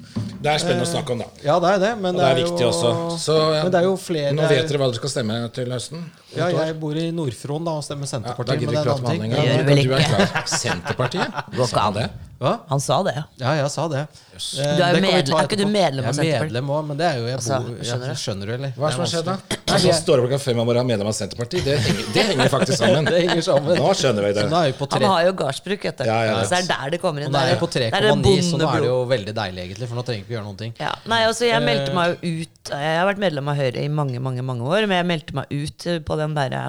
[0.43, 1.31] Det er spennende å snakke om, da.
[1.47, 1.95] Ja, det er det.
[2.03, 2.93] Men Og det er jo, viktig også.
[3.23, 5.71] Så, ja, men det er jo flere Nå vet dere hva dere skal stemme til
[5.79, 6.07] høsten?
[6.35, 8.59] Ja, jeg bor i Nord-Fron da og stemmer Senterpartiet.
[8.59, 9.87] Ja, da gidder vi det er ikke prate med han engang.
[9.87, 10.49] Du er klar.
[10.51, 11.45] Senterpartiet?
[11.55, 12.01] Går ikke an.
[12.03, 12.09] det?
[12.37, 12.51] Hva?
[12.69, 13.15] Han sa det.
[13.41, 14.03] Ja, jeg sa det.
[14.37, 16.27] Eh, Du er jo det medlem- er ikke du medlem av Senterpartiet?
[16.27, 18.17] Jeg er medlem òg, men det er jo jeg Altså, bor, skjønner du?
[18.21, 18.73] skjønner du, eller?
[18.77, 19.37] Hva er det som har skjedd, da?
[19.37, 19.73] vanskelig.
[19.73, 21.65] altså, så står det klokka fem om morgenen og medlem av Senterpartiet.
[21.65, 23.05] Det henger, det henger faktisk sammen.
[23.17, 23.79] Det henger sammen.
[23.81, 24.45] Nå skjønner vi det.
[24.45, 26.05] Så nå er vi på Han har jo gardsbruk, vet du.
[26.05, 26.45] Ja, ja, ja.
[26.45, 27.27] Så det er der det kommer inn.
[27.27, 28.99] og nå er Det jeg på det er det 3,9, så nå er det jo
[29.17, 29.89] veldig deilig, egentlig.
[29.89, 30.75] For nå trenger vi ikke gjøre noen ting.
[30.79, 30.93] Ja.
[31.07, 34.21] Nei, altså jeg meldte meg jo ut Jeg har vært medlem av Høyre i mange
[34.21, 36.63] mange, mange år, men jeg meldte meg ut eh, på den derre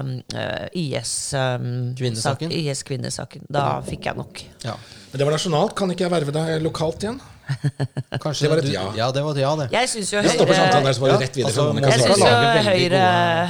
[0.72, 2.48] IS um, Kvinnesaken?
[2.48, 3.44] Um, IS-kvinnesaken.
[3.52, 4.42] Da fikk jeg nok.
[4.64, 4.76] Ja.
[5.10, 5.74] Men det var nasjonalt.
[5.78, 7.20] Kan ikke jeg verve deg lokalt igjen?
[8.22, 8.82] Kanskje Det var et du- ja.
[8.98, 9.68] Ja, det var et ja, det.
[9.72, 13.04] Jeg syns jo Høyre der, så var Ja, rett altså, jeg synes jo Høyre,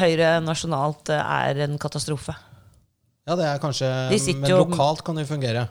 [0.04, 2.36] Høyre nasjonalt eh, er en katastrofe.
[3.28, 5.66] Ja, det er kanskje De Men jo- lokalt kan det jo fungere.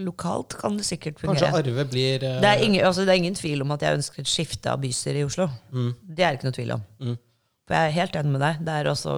[0.00, 1.50] Lokalt kan det sikkert fungere.
[1.50, 1.70] Kanskje.
[1.74, 2.40] Arve blir uh...
[2.40, 4.80] Det er, ingen, altså, det er ingen tvil om at jeg ønsker et skifte av
[4.80, 5.48] bystyre i Oslo.
[5.74, 6.84] Det er det ikke noe tvil om.
[7.66, 8.62] For jeg er helt enig med deg.
[8.66, 9.16] Det er også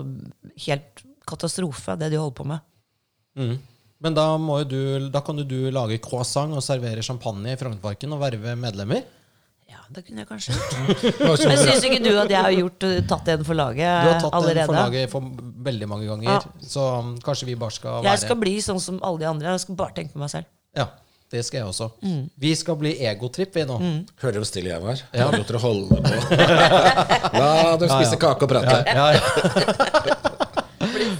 [0.67, 2.65] helt katastrofe, det de holder på med.
[3.39, 3.59] mm.
[4.03, 4.79] Men da, må jo du,
[5.15, 9.05] da kan jo du lage croissant og servere champagne i Frognerparken og verve medlemmer.
[9.71, 11.13] Ja, det kunne jeg kanskje gjort.
[11.49, 14.19] Men syns ikke du at jeg har gjort, uh, tatt en for laget Du har
[14.21, 14.65] tatt allerede?
[14.67, 15.31] en for laget for
[15.71, 16.67] veldig mange ganger, Ja.
[16.75, 19.55] så um, kanskje vi bare skal være Jeg skal bli sånn som alle de andre.
[19.55, 20.51] Jeg skal bare tenke på meg selv.
[20.77, 20.89] Ja,
[21.33, 21.89] det skal jeg også.
[22.03, 22.27] Mm.
[22.45, 23.79] Vi skal bli egotripp, vi nå.
[24.21, 25.07] Hører dere hvor stille jeg var?
[25.15, 25.97] Jeg lot dere holde på.
[27.39, 27.49] La
[27.81, 28.83] dem spise kake og prate.
[28.93, 30.29] Ja, ja.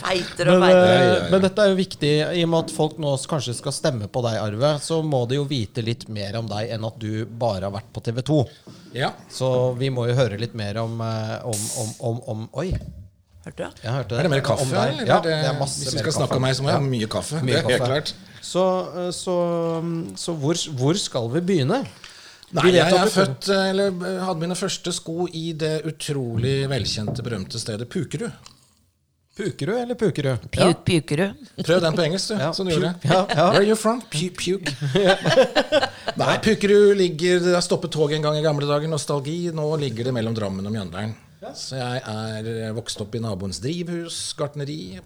[0.03, 0.95] Feitere og Men, feitere.
[0.97, 3.75] eh, ja, men dette er jo viktig, i og med at folk nå kanskje skal
[3.77, 6.99] stemme på deg, Arve, så må de jo vite litt mer om deg enn at
[7.03, 8.41] du bare har vært på TV 2.
[8.97, 9.13] Ja.
[9.33, 9.49] Så
[9.81, 12.71] vi må jo høre litt mer om, eh, om, om, om, om Oi,
[13.43, 13.81] Hørte du?
[13.83, 14.19] jeg hørte det.
[14.21, 14.67] Er det mer kaffe?
[14.71, 16.79] Eller Ja, det, er masse hvis vi mer skal snakke om meg, så må jeg
[16.79, 17.41] ha mye kaffe.
[17.43, 18.13] Mye det er helt klart.
[18.39, 18.63] Så,
[19.03, 19.35] eh, så,
[20.15, 21.81] så hvor, hvor skal vi begynne?
[22.53, 23.95] Nei, jeg er født, eller
[24.27, 28.31] hadde mine første sko i det utrolig velkjente, berømte stedet Pukerud.
[29.37, 30.43] Pukerud eller Pukerud?
[30.53, 31.39] Pjuk, Pjukerud.
[31.65, 32.41] Prøv den på engelsk, du.
[32.43, 32.91] Ja, Som du gjorde.
[33.01, 33.09] puke.
[33.09, 33.47] Ja, ja.
[33.49, 34.03] Where are you from?
[34.13, 34.37] Puke.
[34.45, 35.89] Puke.
[36.21, 38.91] Nei, Pukerud ligger Det har stoppet toget en gang i gamle dager.
[38.93, 39.39] Nostalgi.
[39.57, 41.15] Nå ligger det mellom Drammen og Mjøndalen.
[41.59, 45.01] Så jeg er vokst opp i naboens drivhus, gartneri.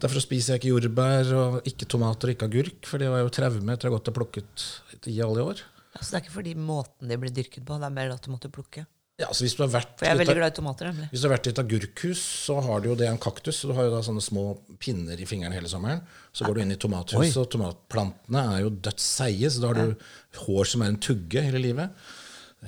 [0.00, 3.32] Derfor spiser jeg ikke jordbær og ikke tomater og ikke agurk, for det var jo
[3.32, 4.66] traume etter å ha gått og plukket
[5.08, 5.62] i alle år.
[5.94, 8.30] Altså, det er ikke fordi måten de blir dyrket på, det er mer at du
[8.32, 8.84] måtte plukke.
[9.20, 10.88] Ja, altså hvis du har vært For jeg er veldig glad i tomater.
[10.90, 11.08] nemlig.
[11.12, 13.58] Hvis du har vært i et agurkhus, så har du jo det en kaktus.
[13.60, 14.44] Så du har jo da sånne små
[14.80, 16.00] pinner i fingeren hele sommeren.
[16.32, 20.40] Så går du inn i tomathuset, og tomatplantene er jo dødsseige, så da har du
[20.46, 21.90] hår som er en tugge hele livet.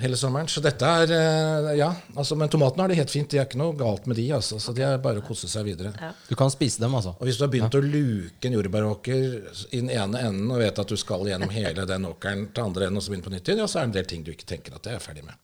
[0.01, 0.49] Hele sommeren.
[0.49, 3.29] Så dette er eh, Ja, altså, men tomatene har det helt fint.
[3.29, 4.57] Det er ikke noe galt med de, altså.
[4.63, 5.93] Så de er bare å kose seg videre.
[6.31, 7.13] Du kan spise dem, altså.
[7.21, 9.27] Og hvis du har begynt å luke en jordbæråker
[9.69, 12.89] i den ene enden og vet at du skal gjennom hele den åkeren til andre
[12.89, 14.33] enden og så begynne på nytt igjen, ja, så er det en del ting du
[14.33, 15.37] ikke tenker at det er jeg ferdig med.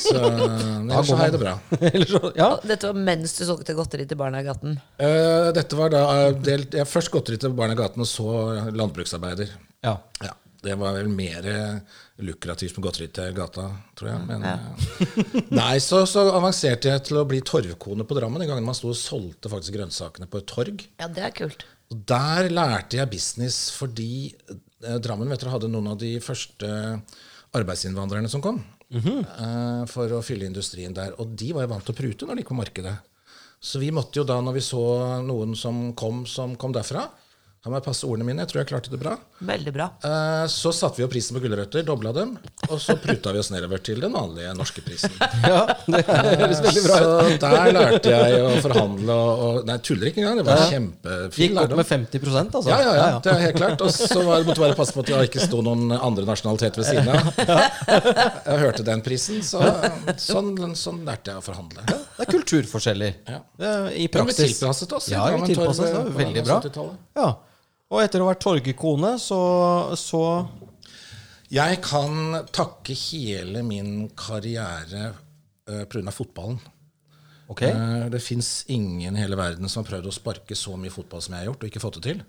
[0.00, 1.54] Så men ellers så har jeg det bra.
[2.16, 2.50] Så- ja.
[2.72, 4.78] Dette var mens du solgte godteri til barna i gaten.
[4.96, 8.30] Uh, dette var da uh, delt, jeg først godteri til Barna i gaten og så
[8.72, 9.52] landbruksarbeider.
[9.84, 9.98] ja.
[10.24, 10.32] Ja.
[10.62, 13.64] Det var vel mer eh, lukrativt med godteri til gata,
[13.98, 14.24] tror jeg.
[14.28, 15.06] Men, ja.
[15.60, 18.44] nei, så, så avanserte jeg til å bli torvkone på Drammen.
[18.44, 20.84] Den gangen man sto og solgte faktisk grønnsakene på et torg.
[21.02, 21.66] Ja, det er kult.
[21.92, 24.12] Og der lærte jeg business fordi
[24.54, 26.70] eh, Drammen vet dere, hadde noen av de første
[27.58, 28.62] arbeidsinnvandrerne som kom.
[29.24, 31.16] eh, for å fylle industrien der.
[31.20, 32.94] Og de var jo vant til å prute når de gikk på markedet.
[33.62, 34.82] Så vi måtte jo da, når vi så
[35.26, 37.06] noen som kom, som kom derfra
[37.62, 39.12] La meg passe ordene mine, jeg tror jeg klarte det bra.
[39.46, 39.84] Veldig bra.
[40.02, 42.32] Eh, Så satte vi opp prisen på gulrøtter, dobla dem,
[42.66, 45.12] og så pruta vi oss nedover til den vanlige norske prisen.
[45.46, 47.36] Ja, det høres veldig bra ut.
[47.36, 50.40] Så der lærte jeg å forhandle og, og Nei, tuller ikke engang.
[50.40, 52.72] Det var kjempefin Gikk opp med 50% altså.
[52.72, 53.84] Ja, ja, ja, det er helt klart.
[53.86, 56.82] Og så var, måtte det bare passe på at det ikke sto noen andre nasjonaliteter
[56.82, 57.30] ved siden av.
[58.50, 59.62] Jeg hørte den prisen, så
[60.18, 61.86] sånn, sånn lærte jeg å forhandle.
[61.86, 63.38] Det er kulturforskjeller Ja.
[63.62, 64.58] Det er i Men vi praksis.
[64.58, 65.08] tilpasset oss.
[65.14, 66.12] Ja, vi tilpasset oss.
[66.18, 66.60] Veldig bra.
[67.22, 67.30] Ja.
[67.92, 69.38] Og etter å ha vært torgekone, så,
[70.00, 70.22] så
[71.52, 75.10] Jeg kan takke hele min karriere
[75.68, 76.14] uh, pga.
[76.14, 76.60] fotballen.
[77.52, 77.74] Okay.
[77.76, 81.20] Uh, det fins ingen i hele verden som har prøvd å sparke så mye fotball
[81.20, 82.22] som jeg har gjort, og ikke fått det til.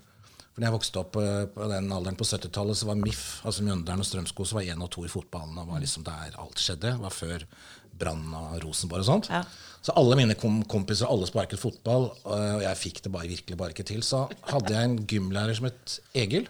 [0.52, 3.64] For når jeg vokste opp uh, på den alderen på 70-tallet, så var MIF, altså
[3.64, 5.56] Mjøndalen og Strømsko, så var én og to i fotballen.
[5.62, 6.92] Og var liksom der alt skjedde.
[6.92, 7.48] Det var før
[7.96, 9.32] Brann og Rosenborg og sånt.
[9.32, 9.46] Ja.
[9.84, 13.74] Så alle mine kom kompiser alle sparket fotball, og jeg fikk det bare, virkelig bare
[13.74, 14.00] ikke til.
[14.06, 16.48] Så hadde jeg en gymlærer som het Egil.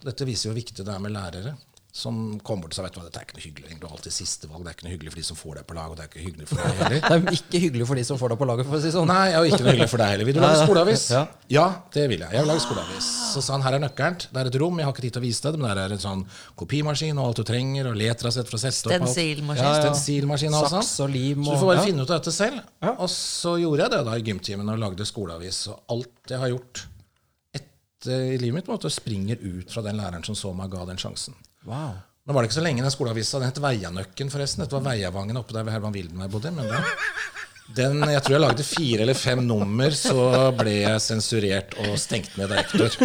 [0.00, 1.52] Dette viser jo hvor viktig det er med lærere.
[1.92, 3.76] Som kommer bort og sa vet du hva, dette er ikke noe hyggelig.
[3.80, 4.62] Du har alltid sistevalg.
[4.62, 6.10] Det er ikke noe hyggelig for de som får deg på lag, og det er
[6.10, 7.00] ikke hyggelig for deg heller.
[7.10, 9.10] Det er ikke hyggelig for de som får deg på laget, for å si sånn.
[9.10, 10.28] Nei, og ikke noe hyggelig for deg heller.
[10.28, 11.04] Vil du lage skoleavis?
[11.10, 11.22] Ja.
[11.50, 11.64] Ja,
[11.96, 12.30] det vil jeg.
[12.36, 13.08] Jeg vil lage skoleavis.
[13.32, 14.20] Så sa han her er nøkkelen.
[14.30, 15.96] Det er et rom, jeg har ikke tid til å vise det, men der er
[15.96, 16.22] en sånn
[16.62, 18.78] kopimaskin og alt du trenger, og letrasett fra opp.
[18.78, 19.66] Stensilmaskin.
[19.66, 19.82] Ja, ja.
[19.82, 20.86] Stensilmaskin og sånn.
[20.86, 21.88] Saks og lim Så du får bare ja.
[21.90, 22.62] finne ut av dette selv.
[22.94, 25.60] Og så gjorde jeg det da i gymtimen og lagde skoleavis.
[25.74, 26.86] Og alt jeg har gjort
[27.58, 30.70] etter i livet mitt, på en måte springer ut fra den læreren som så meg
[30.72, 31.34] ga den sjansen.
[31.68, 31.98] Wow.
[32.24, 33.40] Nå var det ikke så lenge den skoleavisa.
[33.40, 34.62] Den het Veianøkken, forresten.
[34.64, 36.52] Dette var Veiavangen oppe der ved Herman Wildenberg bodde.
[36.54, 36.90] Men den,
[37.76, 42.34] den, jeg tror jeg lagde fire eller fem nummer, så ble jeg sensurert og stengt
[42.40, 42.96] ned av rektor.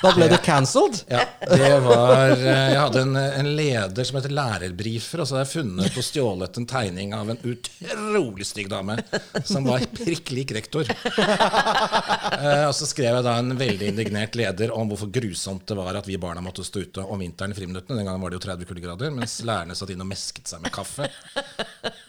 [0.00, 1.02] Da ble det cancelled.
[1.12, 5.44] Ja, det var eh, Jeg hadde en, en leder som heter Lærerbrifer, og så hadde
[5.44, 8.96] jeg funnet og stjålet en tegning av en utrolig stygg dame
[9.44, 10.88] som var prikk lik rektor.
[10.88, 15.98] Eh, Og så skrev jeg da en veldig indignert leder om hvorfor grusomt det var
[16.00, 17.98] at vi barna måtte stå ute om vinteren i friminuttene.
[18.00, 20.72] Den gangen var det jo 30 kuldegrader, mens lærerne satt inn og mesket seg med
[20.74, 21.10] kaffe.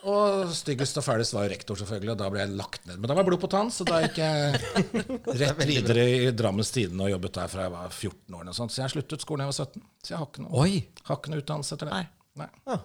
[0.10, 2.98] Og styggest og fælest var jo rektor, selvfølgelig, og da ble jeg lagt ned.
[2.98, 4.62] Men da var jeg blod på tann, så da gikk jeg
[5.44, 8.48] rett videre i Drammens Tidende og jobbet der fra jeg var 14 år.
[8.50, 8.74] Og sånt.
[8.74, 9.86] Så jeg sluttet skolen da jeg var 17.
[10.02, 11.04] Så jeg har ikke noe, Oi.
[11.06, 12.02] har ikke noe utdannelse etter det.
[12.42, 12.48] Nei.
[12.72, 12.80] Nei.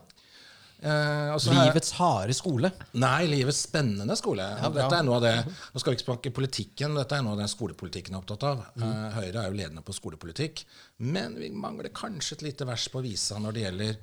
[0.77, 0.91] Eh,
[1.33, 2.71] har jeg- Livets harde skole.
[3.01, 4.45] Nei, livets spennende skole.
[4.45, 5.33] Ja, dette er noe av det,
[5.73, 8.45] Nå skal vi ikke snakke politikken, dette er noe av den skolepolitikken jeg er opptatt
[8.45, 8.67] av.
[8.77, 8.85] Mm.
[8.85, 10.67] Eh, Høyre er jo ledende på skolepolitikk,
[11.01, 13.97] men vi mangler kanskje et lite vers på visa når det gjelder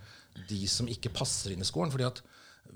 [0.49, 1.91] de som ikke passer inn i skolen.
[1.93, 2.21] fordi at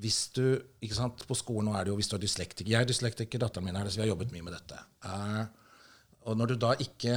[0.01, 0.43] hvis du,
[0.83, 3.41] ikke sant, På skolen nå er det jo hvis du er dyslektiker Jeg er dyslektiker,
[3.41, 4.81] datteren min er det, så vi har jobbet mye med dette.
[5.05, 5.45] Uh,
[6.27, 7.15] og når du da ikke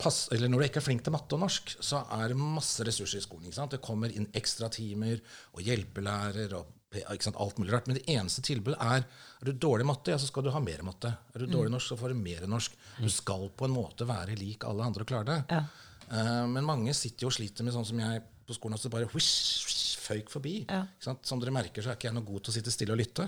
[0.00, 2.84] pass, eller når du ikke er flink til matte og norsk, så er det masse
[2.86, 3.48] ressurser i skolen.
[3.48, 3.74] ikke sant?
[3.76, 5.20] Det kommer inn ekstra timer
[5.54, 7.38] og hjelpelærer og ikke sant?
[7.40, 7.88] alt mulig rart.
[7.88, 10.62] Men det eneste tilbudet er er du dårlig i matte, ja, så skal du ha
[10.62, 11.12] mer matte.
[11.34, 12.74] Er du dårlig i norsk, så får du mer norsk.
[12.98, 15.40] Du skal på en måte være lik alle andre og klare det.
[15.52, 15.62] Ja.
[16.10, 19.08] Uh, men mange sitter jo og sliter med sånn som jeg på skolen, at bare
[19.14, 20.54] whish, whish, føyk forbi.
[20.66, 20.82] Ja.
[20.84, 21.24] Ikke sant?
[21.30, 23.26] Som dere merker, så er ikke jeg noe god til å sitte stille og lytte.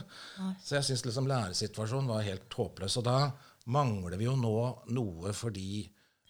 [0.61, 2.99] Så jeg syns liksom læresituasjonen var helt håpløs.
[3.01, 3.17] Og da
[3.73, 4.55] mangler vi jo nå
[4.93, 5.83] noe for de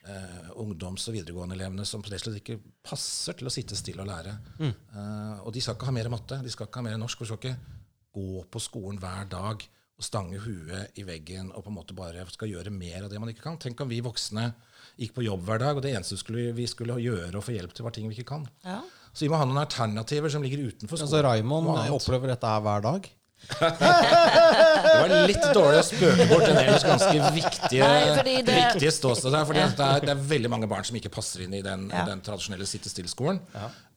[0.05, 4.11] eh, ungdoms- og videregående-elevene som rett og slett ikke passer til å sitte stille og
[4.11, 4.35] lære.
[4.63, 7.23] Eh, og de skal ikke ha mer matte, de skal ikke ha mer norsk.
[7.23, 7.79] Og skal ikke
[8.13, 9.65] gå på skolen hver dag
[10.03, 13.21] og stange huet i veggen og på en måte bare skal gjøre mer av det
[13.23, 13.59] man ikke kan.
[13.61, 14.51] Tenk om vi voksne
[14.99, 17.55] gikk på jobb hver dag, og det eneste vi skulle, vi skulle gjøre og få
[17.55, 18.49] hjelp til, var ting vi ikke kan.
[18.67, 18.81] Ja.
[19.13, 21.09] Så vi må ha noen alternativer som ligger utenfor skolen.
[21.09, 23.11] Altså, Raymond opplever dette her hver dag.
[23.43, 29.35] Det var litt dårlig å spøke bort en del ganske viktige, Nei, det- viktige ståsted
[29.35, 29.45] her.
[29.49, 29.65] For det,
[30.07, 32.05] det er veldig mange barn som ikke passer inn i den, Ja.
[32.07, 33.41] den tradisjonelle sitte-stille-skolen.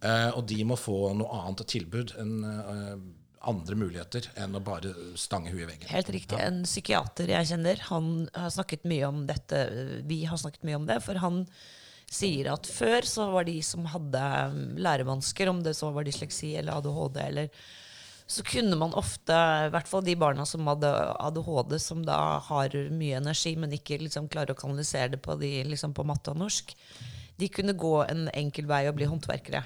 [0.01, 2.95] Eh, og de må få noe annet tilbud enn uh,
[3.45, 5.88] andre muligheter enn å bare stange huet i veggen.
[5.89, 6.39] Helt riktig.
[6.41, 10.01] En psykiater jeg kjenner, han har snakket mye om dette.
[10.05, 11.43] Vi har snakket mye om det, for han
[12.12, 16.53] sier at før så var de som hadde um, lærevansker, om det så var dysleksi
[16.60, 17.66] eller ADHD eller
[18.26, 19.36] så kunne man ofte,
[19.68, 20.89] i hvert fall de barna som hadde
[21.22, 25.60] ADHD, som da har mye energi, men ikke liksom klarer å kanalisere det på, de,
[25.70, 26.74] liksom på matte og norsk,
[27.38, 29.62] de kunne gå en enkel vei og bli håndverkere.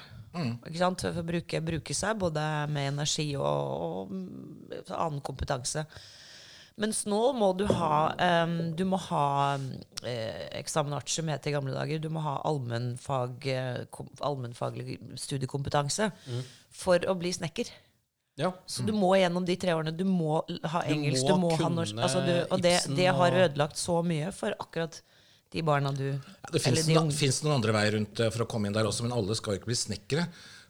[0.67, 1.05] Ikke sant?
[1.07, 5.85] For å bruke, bruke seg både med energi og, og mm, annen kompetanse.
[6.79, 8.13] Mens nå må du ha
[8.45, 9.57] um, Du må ha
[10.07, 11.99] eh, examinat, som het i gamle dager.
[11.99, 16.09] Du må ha allmennfag, eh, allmennfaglig studiekompetanse
[16.71, 17.71] for å bli snekker.
[18.39, 18.53] Ja.
[18.69, 19.91] Så du må gjennom de tre årene.
[19.91, 21.99] Du må ha ha Du engelsk, må du må ha norsk.
[21.99, 25.01] Altså du, og det, det har ødelagt så mye for akkurat
[25.51, 28.69] de barna du Ja, det fins noen, noen andre veier rundt eh, for å komme
[28.69, 30.27] inn der også, men alle skal jo ikke bli snekkere.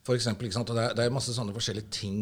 [0.07, 2.21] For eksempel, det, er, det er masse sånne forskjellige ting,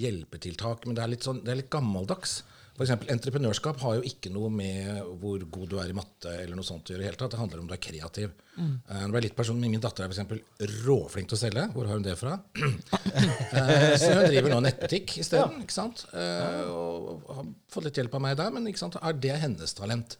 [0.00, 2.40] hjelpetiltak, men det er litt, sånn, det er litt gammeldags.
[2.78, 6.54] For eksempel, Entreprenørskap har jo ikke noe med hvor god du er i matte eller
[6.54, 7.08] noe sånt å gjøre.
[7.08, 8.36] Helt, det handler om du er kreativ.
[8.54, 11.64] Eh, det var litt personlig, Min datter er for eksempel råflink til å selge.
[11.74, 12.36] Hvor har hun det fra?
[12.38, 15.64] uh, så hun driver nå nettbutikk isteden.
[15.66, 16.04] ikke sant?
[16.14, 19.00] Eh, og har fått litt hjelp av meg der, men ikke sant?
[19.02, 20.18] er det hennes talent?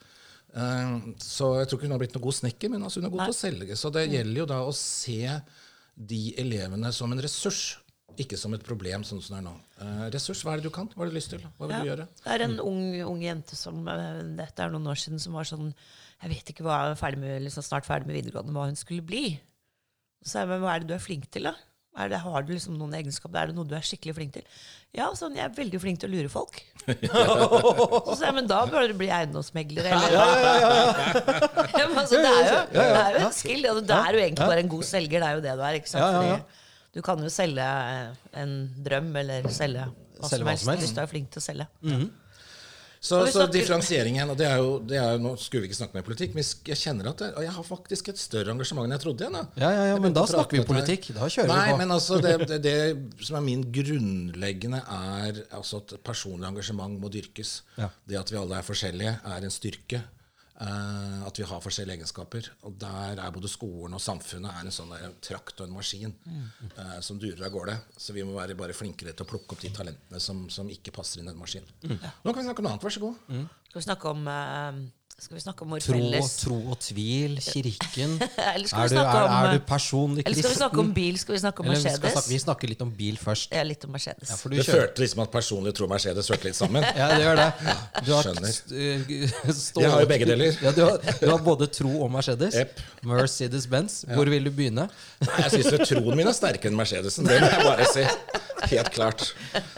[1.22, 3.28] Så jeg tror ikke hun har blitt noen god snekker, men altså hun er god
[3.28, 3.76] til å selge.
[3.78, 5.20] Så det gjelder jo da å se
[5.94, 7.76] de elevene som en ressurs,
[8.24, 9.54] ikke som et problem, sånn som det er nå.
[9.84, 10.88] Eh, ressurs, hva er det du kan?
[10.94, 11.42] Hva har du lyst til?
[11.58, 11.80] Hva vil Ja.
[11.82, 12.08] du gjøre?
[12.24, 12.82] Det er en ung,
[13.14, 15.70] ung jente som eh, Dette er noen år siden som var sånn
[16.22, 19.06] Jeg vet ikke hva er ferdig med, liksom snart ferdig med videregående, hva hun skulle
[19.06, 19.38] bli.
[20.26, 21.54] Så jeg, men hva er det du er flink til, da?
[21.98, 23.40] Det, har du liksom noen egenskaper?
[23.40, 24.44] Er det noe du er skikkelig flink til?
[24.94, 26.60] Ja, sånn, jeg er veldig flink til å lure folk.
[26.86, 32.30] så sa jeg, men da bør du bli eiendomsmegler, eller ja, ja, ja, altså, det,
[32.30, 33.66] er jo, det er jo en skill.
[33.72, 35.78] Altså, det er jo egentlig bare en god selger, det er jo det du er.
[35.80, 36.16] ikke sant?
[36.18, 39.84] Fordi du kan jo selge eh, en drøm, eller selge
[40.18, 40.82] hva Selge som hva helst, som helst.
[40.82, 41.66] hvis du er flink til å selge.
[41.82, 42.08] Så, -hmm.
[43.00, 45.76] Så, så snakker- differensieringen, og det er jo, det er jo Nå skulle vi ikke
[45.78, 48.90] snakke mer politikk, men jeg kjenner at jeg, jeg har faktisk et større engasjement enn
[48.96, 49.46] jeg trodde igjen.
[49.56, 51.14] Ja, ja, ja, men da snakker vi politikk.
[51.14, 51.78] Da kjører Nei, vi på.
[51.78, 57.08] men altså det, det, det som er min grunnleggende, er altså at personlig engasjement må
[57.08, 57.62] dyrkes.
[57.78, 57.88] Ja.
[58.08, 60.02] Det at vi alle er forskjellige, er en styrke.
[60.60, 62.48] Eh, at vi har forskjellige egenskaper.
[62.66, 66.14] Og der er både skolen og samfunnet er en sånn en trakt og en maskin
[66.26, 67.76] eh, som durer av gårde.
[67.94, 70.94] Så vi må være bare flinkere til å plukke opp de talentene som, som ikke
[70.96, 71.70] passer inn i den maskinen.
[71.84, 72.88] Nå kan vi snakke om noe annet.
[72.88, 73.22] Vær så god.
[73.68, 74.82] Skal vi snakke om, eh,
[75.18, 78.12] skal vi snakke om vår Tro, felles tro og tvil, kirken.
[78.54, 80.78] Eller skal Er vi snakke er, om er eh, du personlig Eller skal vi snakke
[80.84, 81.18] om bil?
[81.18, 82.12] Skal vi snakke om Eller vi, skal Mercedes?
[82.14, 83.50] snakke, vi snakker litt om bil først.
[83.58, 84.30] Ja, litt om Mercedes.
[84.30, 84.84] Ja, for du Det kjører.
[84.86, 86.86] følte liksom at personlig tro og Mercedes hørte litt sammen.
[87.00, 87.48] Ja, det gjør det.
[88.06, 88.54] Du har, Skjønner.
[89.58, 90.60] stå- Jeg har jo begge deler.
[90.62, 92.54] Ja, du, har, du har både tro og Mercedes.
[92.62, 92.80] Yep.
[93.10, 94.00] Mercedes-Benz.
[94.14, 94.86] Hvor vil du begynne?
[95.24, 97.26] Nei, Jeg syns troen min er sterkere enn Mercedesen.
[97.28, 98.06] Det må jeg bare si.
[98.68, 99.28] Helt klart.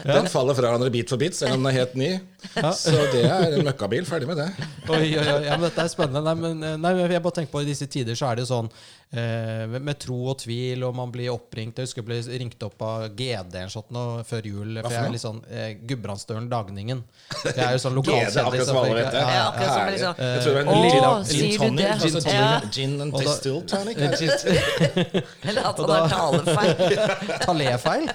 [0.04, 2.12] Den faller fra hverandre bit for bit, selv om den er helt ny.
[2.82, 4.06] Så det er en møkkabil.
[4.08, 4.48] Ferdig med det.
[4.88, 6.22] Oi, oi, oi, ja, men Dette er spennende.
[6.26, 8.50] Nei, men, eh, nei, jeg bare tenker på I disse tider så er det jo
[8.50, 8.70] sånn
[9.12, 12.82] eh, med, tro og tvil, og man blir oppringt Jeg husker jeg ble ringt opp
[12.86, 14.80] av GD en sånn nå før jul.
[14.82, 17.02] For jeg er litt sånn eh, Gudbrandsdølen Dagningen.
[17.44, 18.38] Jeg er jo sånn lokalkjendis.
[18.40, 21.84] Ja, akkurat som liksom, Jeg tror det var en sier liten du tonic.
[21.84, 21.90] det?
[22.00, 22.60] Altså gin, Ja.
[22.72, 23.96] gin and distilled tonic.
[25.50, 26.74] Eller at det han har talefeil.
[27.46, 28.06] Talefeil?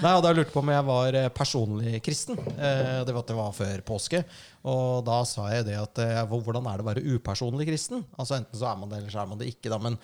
[0.00, 2.38] Nei, og da lurte jeg på om jeg var eh, personlig kristen.
[2.56, 4.22] Eh, Det var det var før påske.
[4.70, 8.04] Og da sa jeg det at eh, hvordan er det å være upersonlig kristen?
[8.16, 9.70] Altså Enten så er man det, eller så er man det ikke.
[9.72, 9.96] da, men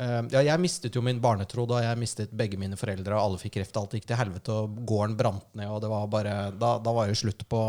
[0.00, 3.42] eh, ja, jeg mistet jo min barnetro da jeg mistet begge mine foreldre, og alle
[3.42, 3.76] fikk kreft.
[3.80, 7.10] Alt gikk til helvete, og gården brant ned, og det var bare Da, da var
[7.10, 7.66] det slutt på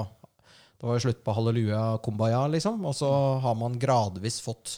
[0.79, 2.85] det var jo slutt på halleluja kumbaya, liksom.
[2.87, 3.09] Og så
[3.43, 4.77] har man gradvis fått,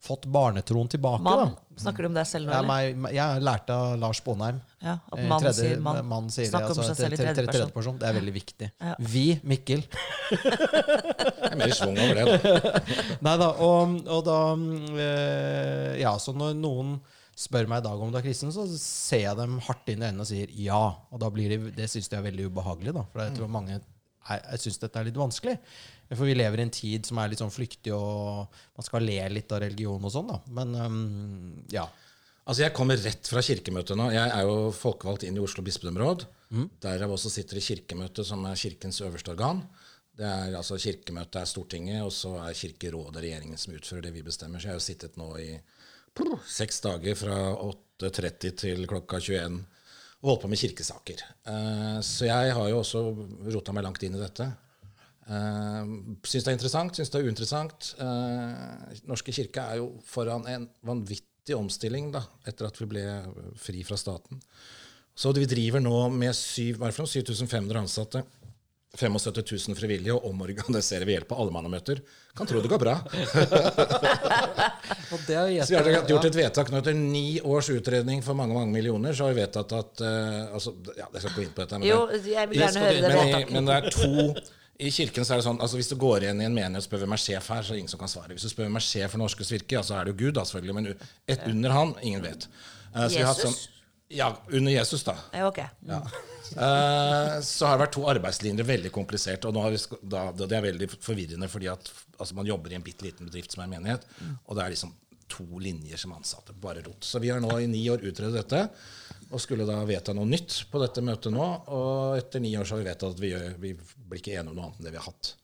[0.00, 1.20] fått barnetroen tilbake.
[1.22, 1.50] Mann.
[1.52, 1.76] da.
[1.80, 2.94] Snakker du om deg selv nå, Ja, eller?
[2.96, 4.58] meg, jeg lærte av Lars Bonheim.
[4.80, 5.98] Ja, at Eh, mann tredje- sier mann.
[6.08, 7.98] mann sier det, Snakker om altså, seg selv i tredje, tre- tredje person.
[8.00, 8.70] Det er veldig viktig.
[8.80, 8.94] Ja.
[8.98, 9.82] Vi, Mikkel.
[10.30, 12.40] jeg er mer svung over det.
[12.42, 12.82] Da.
[13.26, 16.96] Nei da, og, og da mm, eh, Ja, så når noen
[17.40, 20.08] spør meg i dag om du er kristen, så ser jeg dem hardt inn i
[20.10, 20.80] øynene og sier ja.
[21.12, 23.04] Og da blir de, det syns de er veldig ubehagelig, da.
[23.12, 23.82] For jeg tror mange jeg,
[24.28, 25.56] jeg syns dette er litt vanskelig.
[26.10, 29.18] For vi lever i en tid som er litt sånn flyktig, og man skal le
[29.30, 30.40] litt av religion og sånn, da.
[30.58, 31.02] Men um,
[31.70, 31.86] ja.
[32.50, 34.08] Altså Jeg kommer rett fra kirkemøtet nå.
[34.10, 36.26] Jeg er jo folkevalgt inn i Oslo bispedømmeråd.
[36.82, 39.60] Der jeg også sitter i Kirkemøtet, som er kirkens øverste organ.
[40.18, 44.24] Det er altså Kirkemøtet er Stortinget, og så er Kirkerådet regjeringen som utfører det vi
[44.26, 44.58] bestemmer.
[44.58, 45.52] Så jeg har jo sittet nå i
[46.50, 49.60] seks dager fra 8.30 til klokka 21
[50.20, 51.22] og holdt på med kirkesaker.
[51.48, 53.00] Uh, så jeg har jo også
[53.54, 54.50] rota meg langt inn i dette.
[55.28, 57.90] Uh, syns det er interessant, syns det er uinteressant.
[58.00, 63.06] Uh, Norske kirke er jo foran en vanvittig omstilling da, etter at vi ble
[63.60, 64.42] fri fra staten.
[65.20, 67.12] Så vi driver nå med syv, hva er det for noe?
[67.12, 68.24] 7500 ansatte.
[68.96, 72.00] 75 000 frivillige og omorganiserer ved hjelp av allemannamøter.
[72.34, 72.96] Kan tro det går bra.
[75.14, 78.34] Og det er Så vi har gjort et vedtak nå etter ni års utredning for
[78.38, 79.14] mange mange millioner.
[79.14, 81.78] Så har vi vedtatt at uh, altså, ja, Jeg skal ikke gå inn på dette.
[81.78, 83.52] Men Jo, det, jeg vil gjerne høre det men, vedtaket.
[83.54, 84.10] men det er to
[84.80, 86.86] i kirken så er det sånn, altså Hvis du går igjen i en menighet og
[86.86, 88.32] spør hvem er sjef her, så er det ingen som kan svare.
[88.32, 90.34] Hvis du spør hvem er sjef for Norskes Virke, ja, så er det jo Gud,
[90.38, 90.88] da selvfølgelig, men
[91.34, 92.46] et under han, ingen vet.
[92.94, 93.42] Uh, Jesus?
[93.44, 93.58] Sånn,
[94.10, 95.14] Ja, under Jesus, da.
[95.36, 95.60] Ja, ok.
[95.86, 96.00] Ja.
[96.50, 99.44] Uh, så har det vært to arbeidslinjer, veldig komplisert.
[99.46, 99.82] Og vi,
[100.16, 103.54] da, det er veldig forvirrende, fordi at altså, man jobber i en bitte liten bedrift
[103.54, 104.08] som er en menighet,
[104.46, 104.96] og det er liksom
[105.30, 106.56] to linjer som ansatte.
[106.58, 107.04] Bare rot.
[107.06, 108.64] Så vi har nå i ni år utredet dette,
[109.30, 111.46] og skulle da vedta noe nytt på dette møtet nå.
[111.70, 114.50] Og etter ni år så har vi vedtatt at vi, gjør, vi blir ikke enige
[114.50, 115.34] om noe annet enn det vi har hatt.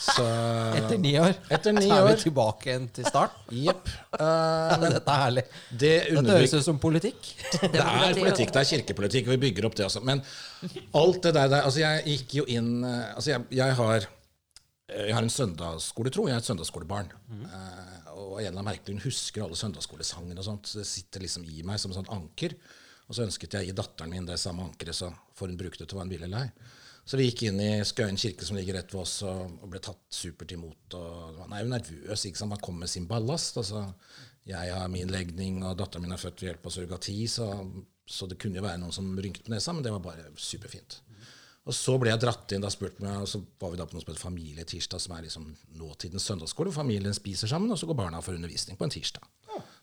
[0.00, 0.24] Så
[0.78, 1.34] Etter ni år.
[1.52, 2.20] Etter ni så er vi år.
[2.24, 3.42] tilbake igjen til start.
[3.54, 3.90] Jepp.
[4.20, 5.42] Uh, dette er herlig.
[5.70, 7.28] det Dette høres ut som politikk.
[7.62, 10.02] Det er politikk, det er kirkepolitikk, vi bygger opp det også.
[10.04, 10.20] Men
[10.98, 15.06] alt det der, der Altså, jeg gikk jo inn eh, Altså, jeg, jeg har eh,
[15.06, 16.26] jeg har en søndagsskoletro.
[16.28, 17.08] Jeg er et søndagsskolebarn.
[17.46, 20.74] Eh, og en eller annen merkelig hun husker alle søndagsskolesangene og sånt.
[20.76, 22.58] Det sitter liksom i meg som et sånt anker.
[23.10, 25.80] Og så ønsket jeg å gi datteren min det samme ankeret, så får hun bruke
[25.80, 26.52] det til hva hun ville eller.
[27.02, 29.80] Så vi gikk inn i Skøyen kirke, som ligger rett ved oss, og, og ble
[29.82, 30.94] tatt supert imot.
[30.94, 32.26] Og man er jo nervøs.
[32.28, 32.52] ikke sant?
[32.52, 33.58] Man kommer med sin ballast.
[33.58, 33.82] altså
[34.46, 37.48] Jeg har min legning, og datteren min er født ved hjelp av surrogati, så,
[38.06, 41.00] så det kunne jo være noen som rynket på nesa, men det var bare superfint.
[41.66, 43.96] Og så ble jeg dratt inn, da spurte meg, og så var vi da på
[43.96, 45.50] noe som heter Familietirsdag, som er liksom
[45.82, 46.70] nåtidens søndagsskole.
[46.70, 49.26] hvor Familien spiser sammen, og så går barna for undervisning på en tirsdag.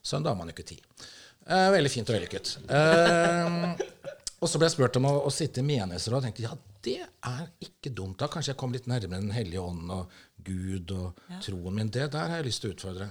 [0.01, 1.05] Søndag har man jo ikke tid.
[1.47, 2.53] Eh, veldig fint og vellykket.
[2.67, 3.85] Eh,
[4.37, 6.19] og så ble jeg spurt om å, å sitte i menighetsråd.
[6.19, 8.19] og tenkte ja, det er ikke dumt.
[8.21, 10.11] Da kanskje jeg kom litt nærmere Den hellige ånd og
[10.47, 11.89] Gud og troen min.
[11.91, 13.07] Det der har jeg lyst til å utfordre.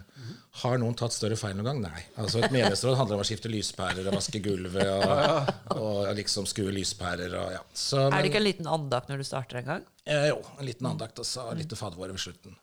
[0.63, 1.81] Har noen tatt større feil noen gang?
[1.85, 2.05] Nei.
[2.23, 6.73] Altså Et menighetsråd handler om å skifte lyspærer og vaske gulvet og, og liksom skue
[6.77, 7.65] lyspærer og ja.
[7.75, 9.91] Så, Er det ikke en liten andakt når du starter en gang?
[10.07, 12.57] Eh, jo, en liten andakt, og så litt til vår ved slutten.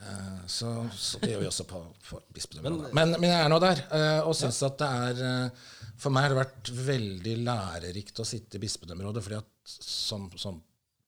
[0.00, 2.90] Eh, så, så det gjør vi også på, på bispedømmet.
[2.96, 5.64] Men, men jeg er nå der, eh, og syns at det er eh,
[6.00, 10.60] For meg har det vært veldig lærerikt å sitte i bispedømmerådet, fordi at som, som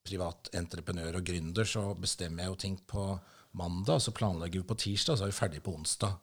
[0.05, 3.07] privat entreprenør og gründer så bestemmer jeg jo ting på
[3.57, 6.21] mandag, så planlegger vi på tirsdag, så er vi ferdig på onsdag.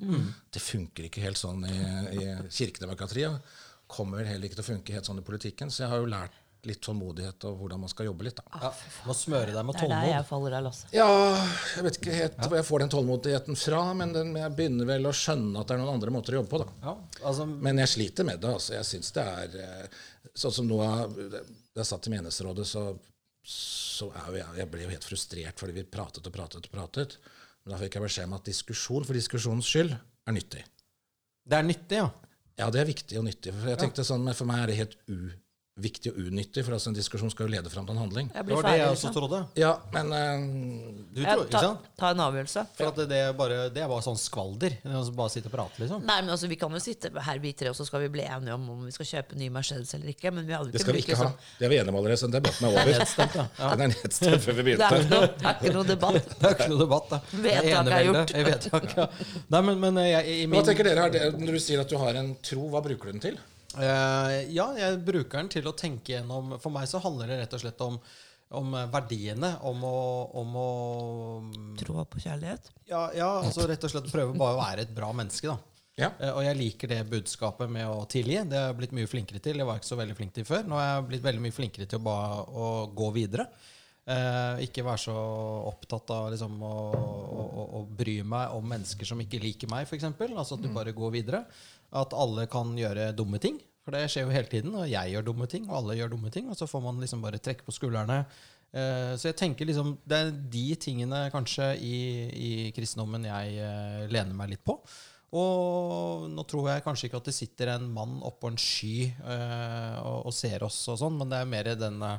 [0.50, 1.76] Det funker ikke helt sånn i,
[2.18, 3.52] i kirkedemokratiet.
[3.90, 6.10] Kommer vel heller ikke til å funke helt sånn i politikken, så jeg har jo
[6.10, 8.36] lært litt tålmodighet og hvordan man skal jobbe litt.
[8.40, 8.61] da.
[8.66, 8.70] Ja,
[9.08, 9.90] må smøre deg med tålmod.
[9.92, 10.92] Det er der jeg faller av lasset.
[10.96, 11.06] Ja,
[11.76, 15.08] jeg vet ikke helt hvor jeg får den tålmodigheten fra, men den, jeg begynner vel
[15.08, 16.62] å skjønne at det er noen andre måter å jobbe på.
[16.64, 16.68] da.
[16.84, 16.94] Ja,
[17.30, 18.52] altså, Men jeg sliter med det.
[18.61, 18.74] altså.
[18.76, 20.00] Jeg syns det er eh,
[20.36, 22.82] Sånn som nå Da jeg satt i menighetsrådet, så,
[23.42, 26.74] så er jo jeg, jeg ble jo helt frustrert fordi vi pratet og pratet og
[26.74, 27.16] pratet.
[27.64, 30.64] Men da fikk jeg beskjed om at diskusjon for diskusjonens skyld er nyttig.
[31.50, 32.11] det er nyttig, ja.
[32.61, 33.54] Ja, det er viktig og nyttig.
[33.56, 34.96] For jeg tenkte sånn, men for meg er det helt
[35.81, 38.28] uviktig og unyttig, for altså en diskusjon skal jo lede fram til en handling.
[38.35, 39.14] Det var det jeg også liksom.
[39.16, 39.41] trodde.
[39.59, 41.89] Ja, men uh, Du Ja, tror, ikke ta, sant?
[41.99, 42.64] ta en avgjørelse.
[42.76, 44.76] For at det, er bare, det er bare sånn skvalder.
[44.87, 46.05] Altså Bare sitte og prate, liksom.
[46.07, 48.22] Nei, men altså, Vi kan jo sitte her vi tre og så skal vi bli
[48.26, 50.31] enige om om vi skal kjøpe ny Mercedes eller ikke.
[50.37, 51.28] Men vi hadde ikke det skal vi ikke ha.
[51.31, 52.93] liksom- Det er vi enige om allerede, så debatten er over.
[53.01, 53.47] Nedstemt, ja.
[53.59, 53.70] ja.
[53.74, 55.01] Den er nedstemt før vi Det er begynte.
[55.01, 56.31] ikke noe, det er ikke noe debatt.
[56.41, 57.18] Det er ikke noe debatt, da.
[57.31, 58.35] Det Vedtaket er gjort.
[58.51, 59.07] Vedtak, ja.
[59.55, 62.18] Nei, men, men jeg, i Hva tenker dere her, Når du sier at du har
[62.20, 63.41] en tro, hva bruker du den til?
[63.78, 67.52] Eh, ja, jeg bruker den til å tenke gjennom For meg så handler det rett
[67.54, 67.98] og slett om,
[68.58, 69.52] om eh, verdiene.
[69.70, 69.96] Om å,
[70.42, 70.68] om å
[71.78, 72.72] Tro på kjærlighet.
[72.90, 75.58] ja, ja, altså rett og slett prøve bare å være et bra menneske, da.
[76.00, 76.12] Ja.
[76.20, 78.38] Uh, Og jeg liker det budskapet med å tilgi.
[78.48, 79.60] Det har jeg blitt mye flinkere til.
[79.60, 80.64] Jeg var ikke så veldig flink til før.
[80.68, 83.46] Nå er jeg blitt veldig mye flinkere til å, bare, å gå videre.
[84.10, 85.14] Uh, ikke være så
[85.68, 89.84] opptatt av liksom, å, å, å, å bry meg om mennesker som ikke liker meg,
[89.86, 90.08] f.eks.
[90.32, 91.44] Altså at du bare går videre.
[91.91, 93.59] At alle kan gjøre dumme ting.
[93.84, 94.76] For det skjer jo hele tiden.
[94.78, 96.51] Og jeg gjør dumme ting, og alle gjør dumme ting.
[96.51, 98.24] Og så får man liksom bare trekke på skuldrene.
[98.70, 101.97] Eh, så jeg tenker liksom Det er de tingene kanskje i,
[102.30, 104.78] i kristendommen jeg eh, lener meg litt på.
[105.30, 109.99] Og nå tror jeg kanskje ikke at det sitter en mann oppå en sky øh,
[110.03, 112.18] og, og ser oss og sånn, men det er mer den øh,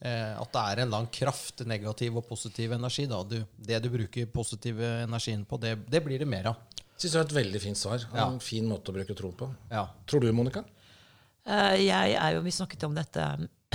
[0.00, 3.04] at det er en lang kraft, negativ og positiv energi.
[3.04, 3.36] Du,
[3.68, 6.77] det du bruker positiv energien på, det, det blir det mer av.
[6.98, 8.02] Syns det var et veldig fint svar.
[8.10, 8.26] Ja.
[8.26, 9.46] En fin måte å bruke tro på.
[9.70, 9.86] Ja.
[10.10, 10.64] Tror du, Monica?
[11.46, 13.24] Eh, jeg er jo, Vi snakket om dette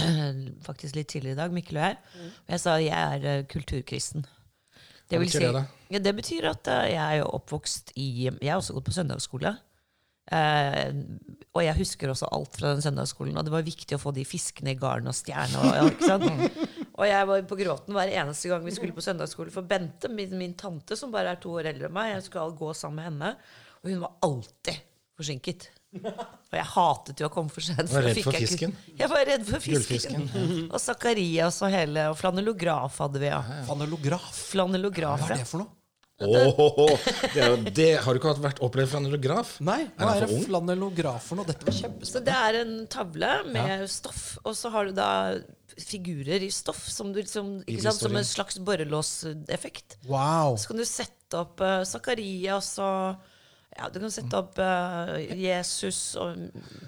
[0.67, 1.99] faktisk litt tidligere i dag, Mikkel og jeg.
[2.43, 4.27] Og jeg sa jeg er eh, kulturkristen.
[5.07, 5.63] Hva betyr det, da?
[5.93, 8.97] Ja, det betyr at eh, jeg er jo oppvokst i Jeg har også gått på
[8.97, 9.55] søndagsskole.
[10.31, 11.03] Uh,
[11.51, 13.35] og jeg husker også alt fra den søndagsskolen.
[13.37, 15.59] Og det var viktig å få de fiskene i garn og stjerne.
[15.83, 16.05] Og?
[16.93, 19.53] og jeg var på gråten hver eneste gang vi skulle på søndagsskole.
[19.53, 22.51] For Bente, min, min tante, som bare er to år eldre enn meg, jeg skulle
[22.59, 23.31] gå sammen med henne.
[23.81, 24.83] Og hun var alltid
[25.17, 25.69] forsinket.
[25.93, 27.89] Og jeg hatet jo å komme for sent.
[27.91, 28.71] Var redd for fisken?
[28.97, 30.25] Jeg var redd for fisken.
[30.69, 33.41] Og Zakarias og hele Og flanellograf hadde vi, ja.
[33.67, 34.41] Flanellograf,
[35.21, 35.82] Hva er det for noe?
[36.27, 36.61] Åh,
[37.33, 37.49] det oh.
[37.49, 37.89] jo det.
[38.03, 39.55] Har du ikke vært opplevd flanellograf?
[39.65, 41.49] Nei, hva er, er det flanellograf for noe?
[41.49, 45.09] Dette var Så det er en tavle med stoff, og så har du da
[45.79, 49.97] figurer i stoff som, du liksom, ikke sant, som en slags borrelåseffekt.
[50.09, 50.57] Wow.
[50.59, 53.32] Så kan du sette opp uh, og
[53.73, 56.37] Ja, du kan sette opp uh, Jesus og,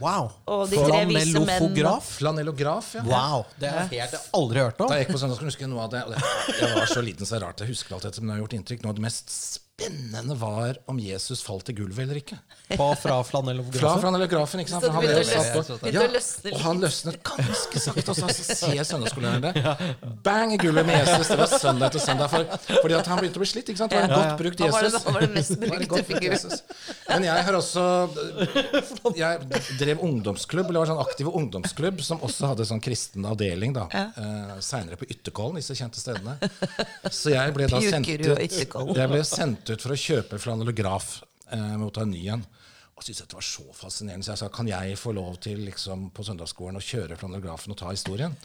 [0.01, 0.29] Wow.
[0.53, 1.49] og de tre vise menn.
[1.57, 2.09] Flanellograf?
[2.19, 3.03] Flanellograf, ja.
[3.09, 4.91] Wow, det har jeg aldri hørt om.
[4.91, 7.01] Da jeg gikk på søndag, skulle jeg noe av det, og det Jeg var så
[7.05, 8.85] liten, så rart jeg husker alt dette, men det har gjort inntrykk.
[8.85, 9.33] Noe av det mest
[9.79, 12.37] spennende var om Jesus falt i gulvet eller ikke.
[12.77, 14.85] På, fra Fra flanellografen, ikke sant?
[14.85, 18.09] Så det han begynte ble å satt løsne- på- Ja, og han løsnet ganske sakte,
[18.09, 20.13] og så ser søndagsskolelæreren det.
[20.23, 21.27] Bang i gulvet med Jesus.
[21.27, 22.29] Det var søndag etter søndag.
[22.31, 22.45] For,
[22.81, 23.67] fordi at han begynte å bli slitt.
[23.69, 23.91] ikke sant?
[23.91, 25.03] Det var en godt brukt Han var Jesus.
[25.03, 26.63] han var mest Det var en brukte.
[27.09, 27.83] Men jeg har også
[29.15, 29.39] Jeg
[29.79, 33.73] drev ungdomsklubb, eller var sånn aktiv ungdomsklubb, som også hadde sånn kristen avdeling.
[33.75, 36.39] da eh, Seinere på Ytterkollen, disse kjente stedene.
[37.11, 41.09] Så jeg ble da sendt ut Jeg ble sendt ut for å kjøpe flanellograf
[41.51, 42.45] eh, mot en ny en.
[42.95, 46.09] Og syntes dette var så fascinerende, så jeg sa kan jeg få lov til liksom,
[46.15, 48.35] på søndagsskolen å kjøre flanellografen og ta historien.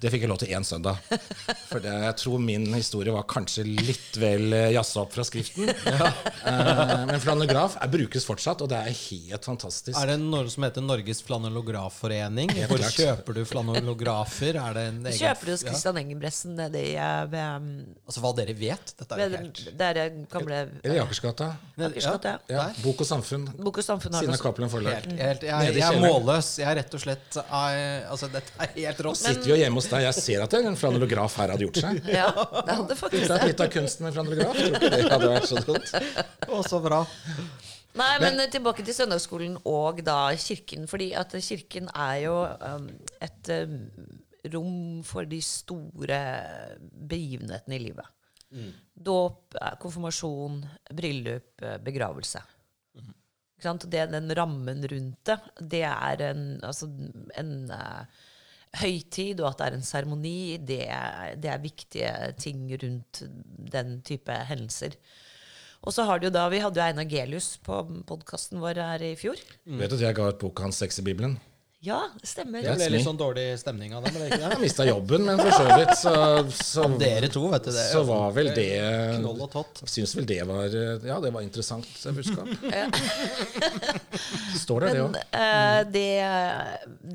[0.00, 0.98] Det fikk jeg lov til én søndag.
[1.68, 5.70] For det, jeg tror min historie var kanskje litt vel eh, jazza opp fra skriften.
[5.70, 6.10] Ja.
[7.08, 9.96] men flanograf er, brukes fortsatt, og det er helt fantastisk.
[10.00, 12.52] Er det noe som heter Norges flanellografforening?
[12.68, 12.98] Hvor klart.
[12.98, 14.58] kjøper du flanellografer?
[14.60, 15.70] Er det en egen Kjøper du hos Ja.
[15.72, 17.68] Christian Engebretsen nede i eh, ved,
[18.04, 18.94] Altså hva dere vet?
[18.98, 21.50] Dette er ved helt Der er gamle Eller Jakersgata.
[21.78, 22.54] Akersgata, ja.
[22.54, 23.46] Ja, Bok og samfunn.
[23.58, 24.36] Bok og Samfunn også.
[24.44, 24.98] Cappelen forlag.
[25.06, 26.50] Helt, helt, jeg, jeg er målløs.
[26.60, 29.20] Jeg er rett og slett eh, Altså, dette er helt rått.
[29.22, 30.06] Sitter jo hjemme hos deg.
[30.06, 32.00] Jeg ser at en franelograf her hadde gjort seg.
[32.10, 34.58] Ja, det hadde faktisk Det litt av kunsten med franelograf.
[34.58, 35.94] Tror ikke det hadde vært så dumt.
[36.48, 37.04] Å, så bra.
[37.94, 40.88] Nei, men men tilbake til søndagsskolen og da kirken.
[40.90, 42.88] Fordi at kirken er jo um,
[43.22, 43.78] et um,
[44.54, 46.20] rom for de store
[47.12, 48.10] begivenhetene i livet.
[48.94, 50.60] Dåp, eh, konfirmasjon,
[50.94, 52.42] bryllup, eh, begravelse.
[52.94, 53.86] Ikke sant?
[53.90, 56.86] Det, den rammen rundt det, det er en, altså,
[57.38, 58.22] en eh,
[58.80, 60.82] høytid, og at det er en seremoni, det,
[61.42, 63.22] det er viktige ting rundt
[63.74, 64.96] den type hendelser.
[65.84, 69.04] Og så har du jo da, Vi hadde jo Einar Gelius på podkasten vår her
[69.04, 69.40] i fjor.
[69.64, 71.36] Vet du at jeg ga ut boka hans Bibelen'?
[71.84, 72.62] Ja, det stemmer.
[72.64, 74.14] Det ble litt sånn dårlig stemning av dem?
[74.24, 76.14] Ikke det Jeg mista jobben, men for så vidt så,
[76.56, 77.84] så, Dere to, vet du det.
[77.90, 78.68] så var vel det
[79.18, 79.82] Knoll og tott.
[79.90, 80.64] Syns vel det var
[81.04, 82.48] Ja, det var interessant budskap.
[84.64, 85.18] Står der, det òg.
[85.36, 86.08] eh, det,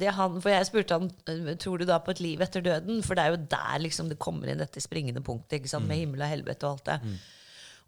[0.04, 3.02] det han For jeg spurte han eh, tror du da på et liv etter døden.
[3.06, 5.88] For det er jo der liksom det kommer inn dette springende punktet ikke sant?
[5.88, 5.92] Mm.
[5.94, 6.98] med himmel og helvete og alt det.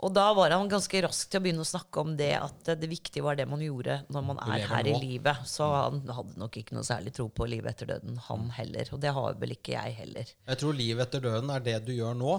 [0.02, 2.88] Og da var han ganske rask til å begynne å snakke om det at det
[2.90, 5.44] viktige var det man gjorde når man er her her i livet.
[5.46, 8.90] Så han hadde nok ikke noe særlig tro på livet etter døden, han heller.
[8.96, 10.32] Og det har vel ikke jeg heller.
[10.50, 12.34] Jeg tror livet etter døden er det du gjør nå.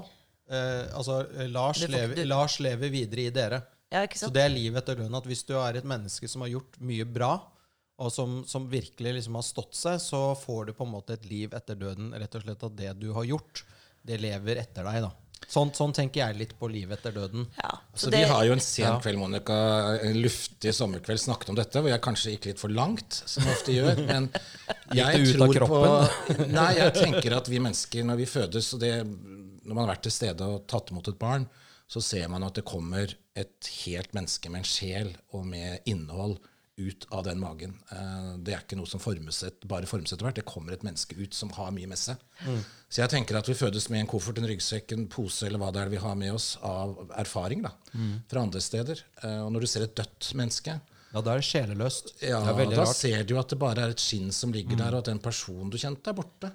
[0.50, 3.62] Eh, altså, eh, Lars, du- Lars lever videre i dere.
[3.92, 5.14] Ja, Så det er livet etter døden.
[5.14, 7.34] At hvis du er et menneske som har gjort mye bra,
[8.02, 11.26] og som, som virkelig liksom har stått seg, så får du på en måte et
[11.30, 12.10] liv etter døden.
[12.18, 13.62] Rett og slett at det du har gjort,
[14.02, 15.02] det lever etter deg.
[15.04, 15.12] da.
[15.52, 17.42] Sånn, sånn tenker jeg litt på livet etter døden.
[17.60, 17.74] Ja.
[17.94, 19.56] Så det- Vi har jo en sen kveld, Monica,
[20.02, 23.52] en luftig sommerkveld snakket om dette, hvor jeg kanskje gikk litt for langt, som jeg
[23.52, 24.06] ofte gjør.
[24.06, 24.30] Men
[24.96, 28.80] jeg ut av tror på Nei, jeg tenker at vi mennesker, når vi fødes, og
[28.80, 31.44] det, når man har vært til stede og tatt imot et barn,
[31.92, 36.38] så ser man at det kommer et helt menneske med en sjel og med innhold
[36.88, 37.74] ut av den magen.
[37.92, 40.34] Eh, Det er ikke noe som formes et, bare formes etter hvert.
[40.40, 42.16] Det kommer et menneske ut som har mye med seg.
[42.92, 45.70] Så jeg tenker at vi fødes med en koffert, en ryggsekk, en pose eller hva
[45.72, 47.70] det er vi har med oss av erfaring da,
[48.28, 49.00] fra andre steder.
[49.22, 50.80] Eh, Og når du ser et dødt menneske,
[51.14, 52.06] Ja, Da er det sjeleløst.
[52.22, 52.96] ja, det er da rart.
[52.96, 55.68] ser du at det bare er et skinn som ligger der, og at den personen
[55.68, 56.50] du kjente, er borte.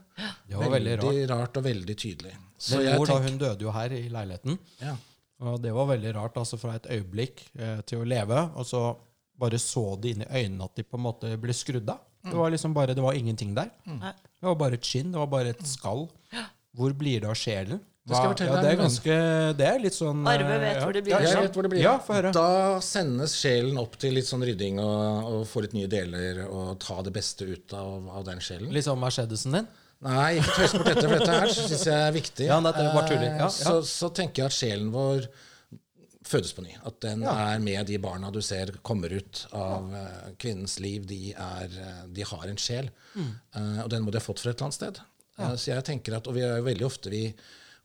[0.49, 1.29] Det var veldig rart.
[1.29, 2.33] rart og veldig tydelig.
[2.57, 4.57] Så mor tenker, hun døde jo her i leiligheten.
[4.81, 4.95] ja.
[5.39, 8.97] Og det var veldig rart, altså fra et øyeblikk eh, til å leve, og så
[9.39, 12.03] bare så det inn i øynene at de på en måte ble skrudd av.
[12.27, 13.69] Det var liksom bare, det var ingenting der.
[13.87, 14.11] Nei.
[14.11, 16.07] Det var bare et skinn, det var bare et skall.
[16.77, 17.79] Hvor blir det av sjelen?
[18.07, 19.15] Det skal jeg fortelle ja, deg, det er ganske,
[19.59, 20.83] det er litt sånn eh, Arve vet ja.
[20.85, 21.81] hvor det blir Ja, jeg vet hvor det blir.
[21.83, 22.29] Ja, få høre.
[22.35, 22.51] Da
[22.87, 27.01] sendes sjelen opp til litt sånn rydding og, og få litt nye deler og ta
[27.03, 28.71] det beste ut av, av den sjelen.
[28.71, 29.67] Litt sånn Mercedesen din?
[30.07, 32.47] Nei, ikke tøys bort dette, for dette her syns jeg er viktig.
[32.47, 33.27] Ja, det er bare tuller.
[33.41, 35.27] Ja, Eh, Så, så tenker jeg at sjelen vår
[36.27, 36.75] fødes på ny.
[36.87, 41.05] At den er med de barna du ser kommer ut av eh, kvinnens liv.
[41.09, 43.31] De, er, eh, de har en sjel, Mm.
[43.55, 44.97] Uh, og den må de ha fått fra et eller annet sted.
[45.39, 47.23] Eh, så jeg tenker at, Og vi er jo veldig ofte vi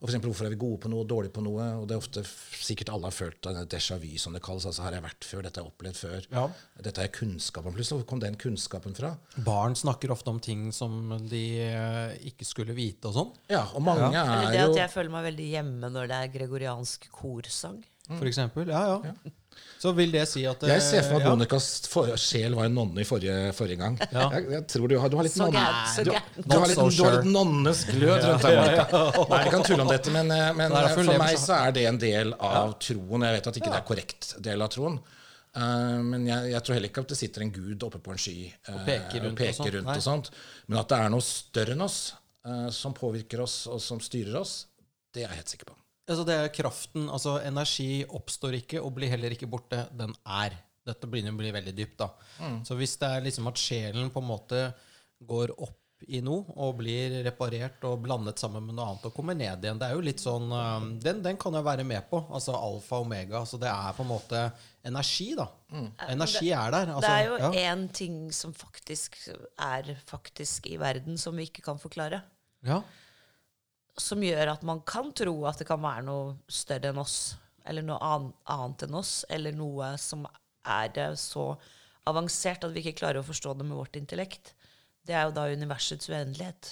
[0.03, 1.65] og for eksempel, Hvorfor er vi gode på noe og dårlige på noe?
[1.79, 4.65] og det er ofte Sikkert alle har følt en déjà vu, som det kalles.
[4.67, 6.27] altså Her har jeg vært før, dette har jeg opplevd før.
[6.27, 6.43] Ja.
[6.83, 7.73] Dette har jeg kunnskap om.
[7.73, 9.13] Plutselig, hvor kom den kunnskapen fra?
[9.47, 11.45] Barn snakker ofte om ting som de
[12.27, 13.31] ikke skulle vite og sånn.
[13.53, 14.25] Ja, og mange ja.
[14.41, 17.79] er det at jeg føler meg veldig hjemme når det er gregoriansk korsang.
[18.09, 18.67] For eksempel.
[18.67, 19.31] Ja, ja.
[19.83, 21.31] Så vil det si at Jeg ser for meg at ja.
[21.35, 21.65] Monikas
[22.23, 23.97] sjel var en nonne i forrige, forrige gang.
[24.11, 24.29] Ja.
[24.33, 25.63] Jeg, jeg tror du har, du har litt Så nonne...
[25.97, 26.13] Du, du,
[26.55, 29.03] har litt, du har litt nonnes glød rundt deg, Monica.
[29.33, 31.83] Nei, jeg kan tulle om dette, men, eh, men eh, for meg så- er det
[31.91, 33.27] en del av troen.
[33.27, 35.03] Jeg vet at ikke det er korrekt del av troen,
[35.53, 38.17] Uh, men jeg, jeg tror heller ikke at det sitter en gud oppe på en
[38.17, 40.31] sky og peker rundt og sånt, rundt og sånt.
[40.65, 41.97] Men at det er noe større enn oss
[42.47, 44.55] uh, som påvirker oss, og som styrer oss,
[45.13, 45.77] det er jeg helt sikker på.
[46.03, 50.57] Altså det er kraften, altså energi oppstår ikke og blir heller ikke borte, den er.
[50.83, 52.09] Dette begynner å bli veldig dypt, da.
[52.67, 54.65] Så hvis det er liksom at sjelen på en måte
[55.23, 55.79] går opp
[56.11, 59.79] i noe og blir reparert og blandet sammen med noe annet og kommer ned igjen,
[59.79, 60.49] det er jo litt sånn
[60.99, 62.19] Den, den kan jeg være med på.
[62.27, 63.45] Altså alfa og omega.
[63.47, 64.41] Så det er på en måte
[64.83, 65.47] energi, da.
[66.09, 66.91] Energi er der.
[66.97, 67.77] Altså, det er jo ja.
[67.95, 69.15] ting som faktisk
[69.55, 72.19] er faktisk i verden, som vi ikke kan forklare.
[72.67, 72.81] ja.
[73.99, 77.35] Som gjør at man kan tro at det kan være noe større enn oss.
[77.69, 79.21] Eller noe annet enn oss.
[79.29, 80.25] Eller noe som
[80.63, 81.51] er så
[82.09, 84.53] avansert at vi ikke klarer å forstå det med vårt intellekt.
[85.03, 86.69] Det er jo da universets uendelighet.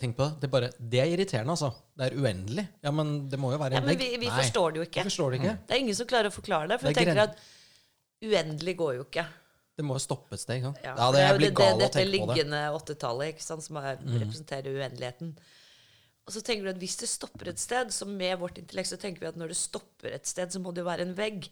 [0.00, 0.40] Tenk på det.
[0.42, 1.70] Det er, bare, det er irriterende, altså.
[1.94, 2.64] Det er uendelig.
[2.82, 5.04] Ja, men det må jo være Ja, men vi, vi forstår det jo ikke.
[5.04, 5.54] Vi forstår det ikke.
[5.68, 6.80] Det er ingen som klarer å forklare det.
[6.82, 7.38] For Det er tenker at
[8.22, 9.26] uendelig går jo ikke.
[9.78, 10.62] Det må jo stoppe et sted.
[10.62, 15.32] Ja, Ja, det, det, er jo det, det, dette liggende åttetallet som er, representerer uendeligheten.
[16.22, 18.98] Og så tenker du at hvis det stopper et sted, så med vårt intellekt så
[19.00, 21.48] tenker vi at når det stopper et sted, så må det jo være en vegg.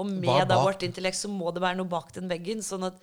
[0.00, 2.60] Og med da vårt intellekt så må det være noe bak den veggen.
[2.62, 3.00] sånn at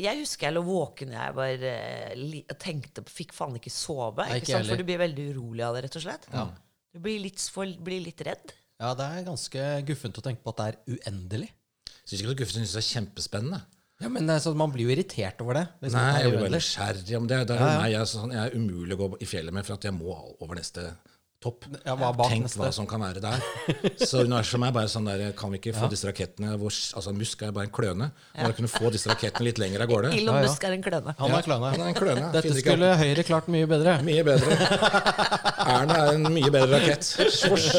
[0.00, 4.26] jeg husker jeg lå våken jeg var eh, tenkte Fikk faen ikke sove.
[4.28, 4.70] Ikke ikke sant?
[4.70, 6.28] For du blir veldig urolig av det, rett og slett.
[6.90, 8.54] Du blir litt, for, blir litt redd.
[8.80, 11.50] Ja, det er ganske guffent å tenke på at det er uendelig.
[12.04, 13.60] Syns ikke at guffent, syns det er kjempespennende.
[14.00, 15.66] Ja, men sånn, Man blir jo irritert over det.
[15.82, 17.40] hvis Nei, jeg blir bare nysgjerrig om det.
[17.50, 19.76] det er, jo meg, jeg, sånn, jeg er umulig å gå i fjellet med, for
[19.76, 20.86] at jeg må over neste
[21.40, 21.64] topp.
[21.86, 22.60] Ja, hva bak Tenk neste?
[22.60, 23.44] hva som kan være der.
[24.04, 27.44] Så universet er bare sånn der, kan vi ikke få disse rakettene hvor, altså Musk
[27.46, 28.10] er bare en kløne.
[28.36, 30.12] Bare kunne få disse rakettene litt lenger av gårde.
[30.20, 30.50] Elon Ja, ja.
[30.50, 31.14] Musk er en kløne.
[31.16, 31.72] Han er kløne.
[31.72, 32.26] Han er en kløne.
[32.34, 33.96] Dette Finner ikke skulle Høyre klart mye bedre.
[34.04, 34.60] Mye bedre.
[35.70, 37.08] Erna er en mye bedre rakett.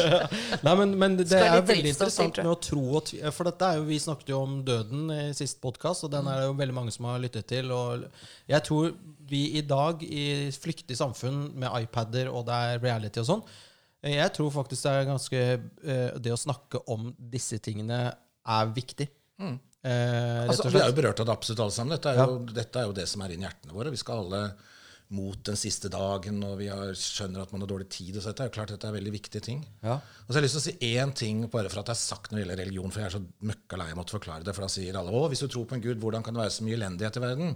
[0.66, 3.32] Nei, men, men det Skal er veldig interessant med å tro og tvile.
[3.34, 6.42] For dette er jo, Vi snakket jo om døden i sist podkast, og den er
[6.42, 7.70] det jo veldig mange som har lyttet til.
[7.74, 8.08] Og
[8.50, 8.90] jeg tror
[9.32, 13.44] vi i dag, i flyktig samfunn med iPader og det er reality og sånn,
[14.10, 19.06] jeg tror faktisk det er ganske eh, Det å snakke om disse tingene er viktig.
[19.38, 19.52] Eh,
[19.86, 21.94] rett Altså, vi er jo berørt av det absolutt alle sammen.
[21.96, 23.92] Dette er, jo, dette er jo det som er inni hjertene våre.
[23.94, 24.42] Vi skal alle
[25.12, 28.16] mot den siste dagen, og vi har, skjønner at man har dårlig tid.
[28.16, 29.60] Så dette er jo klart dette er veldig viktige ting.
[29.84, 29.98] Ja.
[30.00, 32.00] Og så har jeg lyst til å si én ting bare for at det er
[32.00, 34.46] sagt når det gjelder religion, for jeg er så møkka lei av å måtte forklare
[34.46, 34.54] det.
[34.56, 36.54] For da sier alle å, hvis du tror på en gud, hvordan kan det være
[36.56, 37.52] så mye elendighet i verden?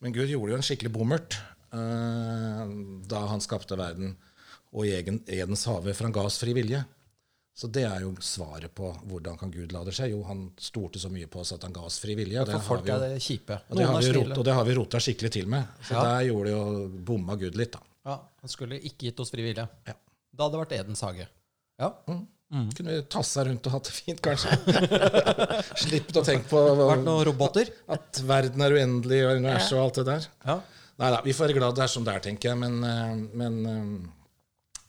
[0.00, 1.36] Men Gud gjorde jo en skikkelig bommert
[1.74, 2.62] uh,
[3.10, 4.14] da han skapte verden
[4.72, 6.84] og i egen, Edens hage, ga oss fri vilje.
[7.60, 10.06] Så det er jo svaret på hvordan kan Gud la det skje.
[10.12, 12.38] Jo, han stolte så mye på oss at han ga oss fri vilje.
[12.46, 13.58] Det For har folk vi jo, er det kjipe.
[13.68, 15.66] og det har vi rot, og det har vi rota skikkelig til med.
[15.84, 16.02] Så Ja.
[16.06, 17.80] der gjorde det jo bomma Gud litt, da.
[18.06, 19.66] Ja, Han skulle ikke gitt oss fri vilje.
[19.86, 19.92] Ja.
[20.32, 21.26] Da hadde det vært Edens hage.
[21.78, 21.90] Ja.
[22.50, 24.56] Kunne vi tassa rundt og hatt det fint, kanskje.
[25.84, 27.68] Slippet å tenke på Vært noen roboter.
[27.88, 30.26] at verden er uendelig og universet og alt det der.
[30.46, 30.56] Ja.
[31.00, 32.58] Nei da, vi får være glad det er som det er, tenker jeg.
[32.58, 34.08] Men, eh, men eh,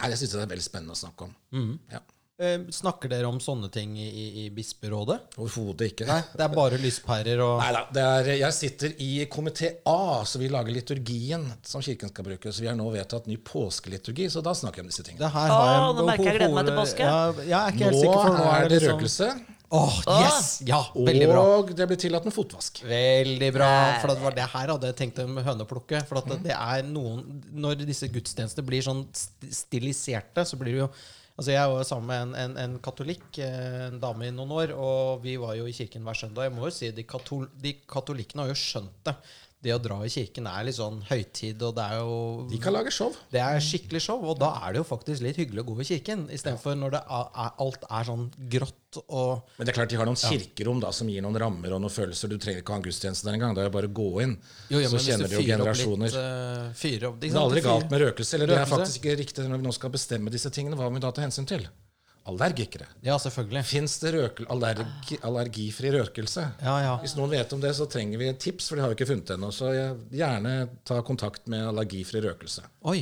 [0.01, 1.77] nei, jeg syns det er veldig spennende å snakke om.
[1.91, 2.01] Ja.
[2.41, 5.19] Eh, Snakker dere om sånne ting i, i, i bisprådet?
[5.37, 6.07] Overhodet ikke.
[6.09, 10.41] Nei, det er bare lyspærer og Neida, det er, jeg sitter i komité A, så
[10.41, 12.49] vi lager liturgien som Kirken skal bruke.
[12.49, 15.21] Så vi har nå vedtatt ny påskeliturgi, så da snakker vi om disse tingene.
[15.27, 17.05] det her Åh, har jeg nå merker jeg gleder meg til påske.
[17.11, 19.29] Ja, jeg er ikke helt Nå sikker, for nå er det liksom- røkelse,
[19.71, 20.49] Åh, yes!
[20.67, 21.43] Ja, veldig bra.
[21.55, 22.81] og det blir tillatt med fotvask.
[22.83, 23.69] Veldig bra.
[24.01, 26.03] For det var det her hadde jeg tenkt om høneplukke.
[26.09, 30.83] For at det, det er noen Når disse gudstjenestene blir sånn stiliserte, så blir det
[30.83, 30.91] jo
[31.39, 34.73] Altså Jeg var sammen med en, en, en katolikk, eh, en dame i noen år,
[34.75, 36.49] og vi var jo i kirken hver søndag.
[36.49, 39.15] Jeg må jo si De, katol, de katolikkene har jo skjønt det.
[39.61, 42.15] Det å dra i kirken er litt sånn høytid, og det er jo
[42.49, 43.13] De kan lage show.
[43.29, 45.87] Det er skikkelig show, og da er det jo faktisk litt hyggelig å gå i
[45.91, 46.23] kirken.
[46.33, 50.09] Istedenfor når det er, alt er sånn grått og Men det er klart de har
[50.09, 52.31] noen kirkerom da, som gir noen rammer og noen følelser.
[52.31, 53.53] Du trenger ikke ha en gudstjeneste der engang.
[53.55, 54.35] Det er bare å gå inn.
[54.73, 56.09] Jo, ja, så kjenner du jo generasjoner.
[56.09, 58.35] litt, uh, opp, Det er aldri galt med røkelse.
[58.35, 60.79] Eller det er faktisk ikke riktig når vi nå skal bestemme disse tingene.
[60.79, 61.69] Hva må vi da ta hensyn til?
[62.29, 62.85] Allergikere.
[63.01, 63.63] Ja, selvfølgelig.
[63.65, 66.43] Fins det røkel, allergi, allergifri røkelse?
[66.61, 66.91] Ja, ja.
[67.01, 69.09] Hvis noen vet om det, så trenger vi et tips, for det har vi ikke
[69.09, 69.49] funnet ennå.
[69.55, 69.71] Så
[70.13, 70.53] gjerne
[70.85, 72.61] ta kontakt med allergifri røkelse.
[72.91, 73.01] Oi.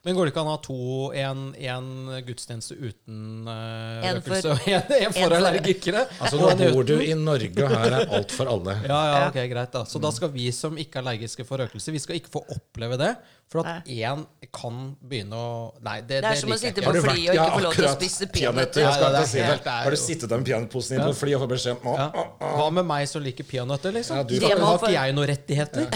[0.00, 0.76] Men går det ikke an å ha to,
[1.20, 1.88] en, en
[2.24, 6.04] gudstjeneste uten uh, En for- røkelse og en, en for- allergikere?
[6.24, 8.78] Altså, nå bor du i Norge, og her er alt for alle.
[8.88, 11.92] Ja, ja, ok, greit da Så da skal vi som ikke er allergiske for røkelse,
[11.92, 13.10] vi skal ikke få oppleve det.
[13.50, 14.20] For at én
[14.54, 15.46] kan begynne å
[15.82, 17.72] Nei, det, Det er som å sitte på flyet du fly og ikke få lov
[17.74, 19.22] til å spise Peanøtter, det er det.
[19.34, 22.20] det er Har du sittet der med peanøttposen din på fly og fått beskjed om.
[22.60, 24.20] Hva med meg som liker peanøtter, liksom?
[24.20, 25.90] Ja, du- Det har ikke jeg noen rettigheter?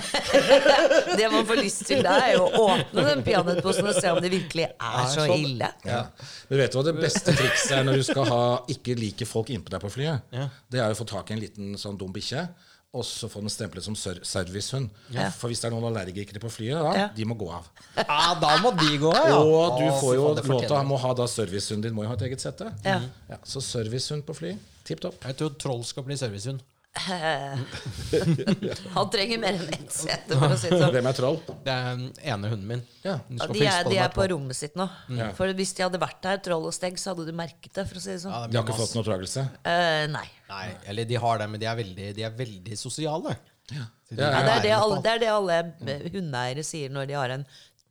[1.21, 4.19] Det man får lyst til, da, er jo å åpne den peanøttposen og se om
[4.25, 5.47] det virkelig er så sånn.
[5.47, 5.71] ille.
[5.87, 6.03] Ja.
[6.51, 8.43] Men vet du hva det beste trikset er når du skal ha
[8.75, 10.27] ikke like folk innpå deg på flyet?
[10.35, 10.49] Ja.
[10.71, 12.49] Det er å få tak i en liten sånn dum bikkje,
[12.95, 14.89] og så får den stemplet som servicehund.
[15.11, 15.29] Ja.
[15.35, 17.09] For hvis det er noen allergikere på flyet, da, Ja.
[17.17, 17.67] de må gå av.
[17.99, 19.39] Ja, da må de gå, av, ja.
[19.43, 22.09] Og du får jo lov til å ha, må ha da servicehunden din, må jo
[22.13, 22.71] ha et eget sette.
[22.85, 23.01] Ja.
[23.29, 25.19] Ja, så servicehund på fly, tipp topp.
[25.25, 26.63] Jeg tror troll skal bli servicehund.
[28.95, 30.93] Han trenger mer enn ett sete, for å si det sånn.
[30.95, 31.39] Hvem er troll?
[31.65, 32.85] Det er den ene hunden min.
[33.03, 33.17] Ja.
[33.35, 34.87] Ja, de er, på de er på rommet sitt nå.
[35.19, 35.33] Ja.
[35.37, 37.85] For hvis de hadde vært der, troll og steg, så hadde du merket det.
[37.91, 38.35] for å si det sånn.
[38.35, 39.47] Ja, De har ikke fått noe oppdragelse?
[39.67, 40.27] Uh, nei.
[40.53, 43.37] Nei, eller de har det, men de er veldig, de er veldig sosiale.
[43.71, 45.55] De Ja, Ja, det, er det, alle, det er det alle
[45.89, 47.47] eh, hundeeiere sier når de har en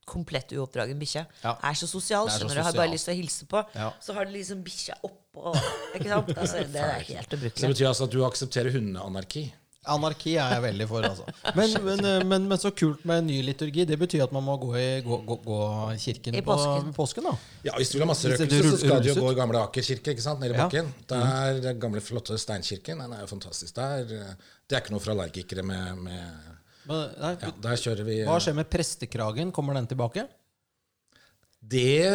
[0.08, 1.24] komplett uoppdragen bikkje.
[1.44, 1.56] Ja.
[1.64, 2.64] Er så sosial, er skjønner du.
[2.68, 3.64] Har bare lyst til å hilse på.
[3.76, 3.90] Ja.
[4.04, 4.96] Så har de liksom bikkja
[5.34, 5.54] oppå.
[5.98, 6.32] Ikke sant?
[6.44, 9.48] Altså, det er helt Så det betyr altså at du aksepterer hundeanarki?
[9.84, 11.26] Anarki er jeg veldig for, altså.
[11.58, 13.84] Men, men, eh, men, men så kult med ny liturgi.
[13.90, 15.58] Det betyr at man må gå i gå, gå, gå
[16.00, 16.94] kirken I på påsken.
[16.96, 17.34] påsken, da.
[17.68, 19.60] Ja, Hvis du vil ha masse røkelser, røkelse, så skal du jo gå i gamle
[19.60, 20.70] Aker kirke, ikke sant, nede i Ja.
[20.70, 20.94] bakken.
[21.12, 23.76] Der, den gamle, flotte steinkirken, den er jo fantastisk.
[23.76, 26.54] Der, eh, det er ikke noe for allergikere med, med
[26.88, 29.52] Men, nei, ja, Der kjører vi Hva skjer med prestekragen?
[29.56, 30.26] Kommer den tilbake?
[31.64, 32.12] Det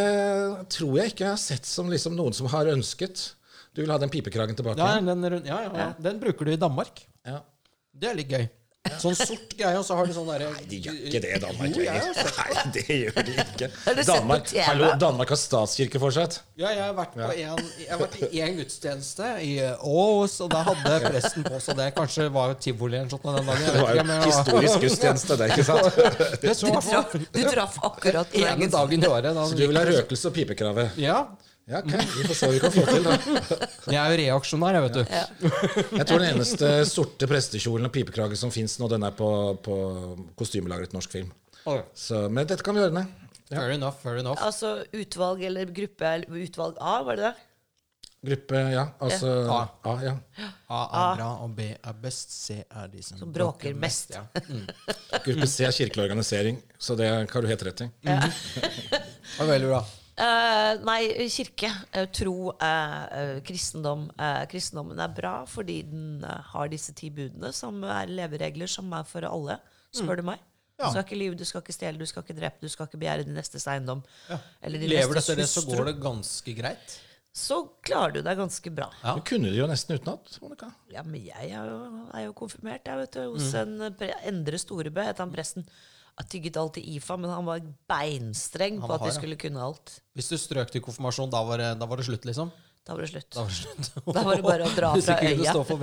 [0.75, 3.23] tror jeg ikke jeg har sett som liksom noen som har ønsket.
[3.73, 4.83] Du vil ha den pipekragen tilbake?
[4.83, 5.89] Ja, den, ja, ja, ja.
[6.03, 7.01] den bruker du i Danmark.
[7.27, 7.41] Ja.
[7.99, 8.45] Det er litt gøy.
[9.03, 11.83] Sånn sort greie, og så har de sånn derre De gjør ikke det Danmark Jo,
[11.85, 12.35] jeg har sett det.
[12.39, 13.69] Nei, det gjør de ikke.
[13.87, 14.63] Har du sett på Danmark, TV?
[14.67, 16.39] hallo, Danmark har statskirke fortsatt.
[16.59, 19.53] Ja, jeg har vært på en, jeg har vært i én gudstjeneste i
[19.93, 21.91] Ås, og da hadde presten på seg det.
[21.99, 23.67] Kanskje var jo tivoli eller noe sånt den dagen.
[23.69, 26.01] Det var jo historisk gudstjeneste, det, ikke sant?
[26.43, 29.35] Det så Du traff, du traff akkurat egen dagen i året.
[29.35, 30.89] Da, Så du vil ha røkelse og pipekrave?
[31.01, 31.23] Ja.
[31.69, 33.17] Ja, ok, vi får se hva vi kan få til, da.
[33.93, 35.99] Jeg er jo reaksjonær, jeg, vet du.
[35.99, 39.29] Jeg tror den eneste sorte prestekjolen og pipekrage som fins nå, den er på,
[39.65, 39.77] på
[40.39, 41.29] kostymelageret norsk film.
[41.65, 41.85] Okay.
[41.93, 43.05] Så, men dette kan vi ordne.
[43.51, 43.59] Ja.
[43.61, 44.41] Fair enough, fair enough.
[44.45, 47.45] Altså utvalg eller gruppe eller Utvalg A, var det det?
[48.29, 48.87] Gruppe, ja.
[49.05, 49.61] Altså A.
[49.87, 49.95] A.
[50.03, 50.15] ja.
[50.73, 52.33] A er bra, og B er best.
[52.35, 54.17] C er de som, Som bråker mest.
[54.17, 54.25] Ja.
[55.27, 57.93] Gruppe C er kirkelig organisering, så det har du helt rett i.
[58.09, 59.83] Det var veldig bra.
[60.19, 64.09] Eh, nei, kirke, uh, tro, eh, eh, kristendom.
[64.19, 69.07] Eh, kristendommen er bra fordi den har disse ti budene, som er leveregler som er
[69.07, 69.61] for alle,
[69.95, 70.43] spør du meg.
[70.79, 70.87] Ja.
[70.87, 73.01] Du skal ikke lyve, du skal ikke stjele, du skal ikke drepe, du skal ikke
[73.03, 74.03] begjære din nestes eiendom.
[74.63, 76.99] Eller din Lever du etter det, så går det ganske greit.
[77.39, 78.89] Så klarer du deg ganske bra.
[79.03, 79.15] Ja.
[79.19, 80.73] Du kunne det jo nesten utenat, Monica.
[80.91, 81.79] Ja, men jeg er jo,
[82.15, 83.21] er jo konfirmert, jeg, vet du.
[83.37, 85.67] Hos en eh, pre Endre Storebø, het han presten.
[86.19, 87.61] Jeg tygget alltid IFA, men han var
[87.91, 89.19] beinstreng Han på at de ja.
[89.19, 90.01] skulle kunne alt.
[90.19, 92.51] Hvis du strøk til konfirmasjon, da var det, da var det slutt, liksom?
[92.89, 93.29] Da var det slutt.
[93.37, 93.89] Da var det slutt.
[94.17, 95.53] Da var det bare å dra fra øya.
[95.53, 95.83] stå for.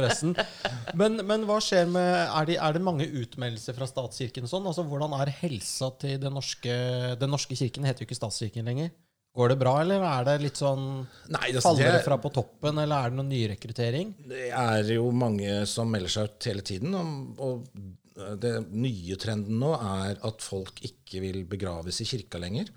[0.97, 4.47] Men, men hva skjer med Er det, er det mange utmeldelser fra statskirken?
[4.49, 4.65] Sånn?
[4.65, 6.73] Altså, hvordan er helsa til den norske
[7.21, 8.89] Den norske kirken heter jo ikke statskirken lenger.
[9.35, 10.85] Går det bra, eller er det litt sånn
[11.29, 14.13] Nei, det, Faller det det- fra på toppen, eller er det noen nyrekruttering?
[14.31, 16.95] Det er jo mange som melder seg ut hele tiden.
[16.95, 17.85] Og, og
[18.15, 22.69] det nye trenden nå er at folk ikke vil begraves i kirka lenger.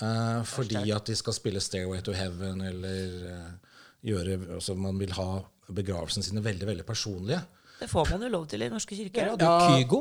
[0.00, 3.70] Uh, fordi at de skal spille 'Stairway to Heaven' eller uh,
[4.04, 7.40] gjøre altså Man vil ha begravelsene sine veldig veldig personlige.
[7.80, 9.30] Det får man jo lov til i norske kirker.
[9.30, 10.00] Ja, hadde Kygo.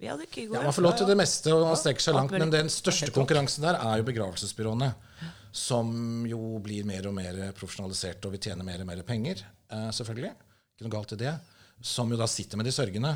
[0.00, 0.54] Vi hadde Kygo.
[0.54, 0.64] Ja, ja.
[0.68, 2.34] Man får lov til det meste, og man strekker seg langt.
[2.36, 4.90] Men den største konkurransen der er jo begravelsesbyråene.
[5.56, 9.40] Som jo blir mer og mer profesjonaliserte og vil tjene mer og mer penger.
[9.72, 10.34] uh, selvfølgelig.
[10.76, 11.32] Ikke noe galt i det.
[11.80, 13.14] Som jo da sitter med de sørgende.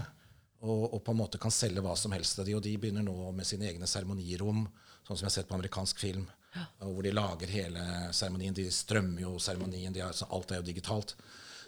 [0.60, 2.56] Og, og på en måte kan selge hva som helst av de.
[2.58, 4.66] Og de begynner nå med sine egne seremonirom,
[5.06, 6.26] sånn som jeg har sett på amerikansk film.
[6.54, 6.66] Ja.
[6.82, 7.84] Hvor de lager hele
[8.16, 8.56] seremonien.
[8.56, 9.94] De strømmer jo seremonien.
[9.94, 11.14] de Alt er jo digitalt.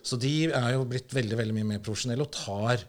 [0.03, 2.83] Så de er jo blitt veldig veldig mye mer profesjonelle og tar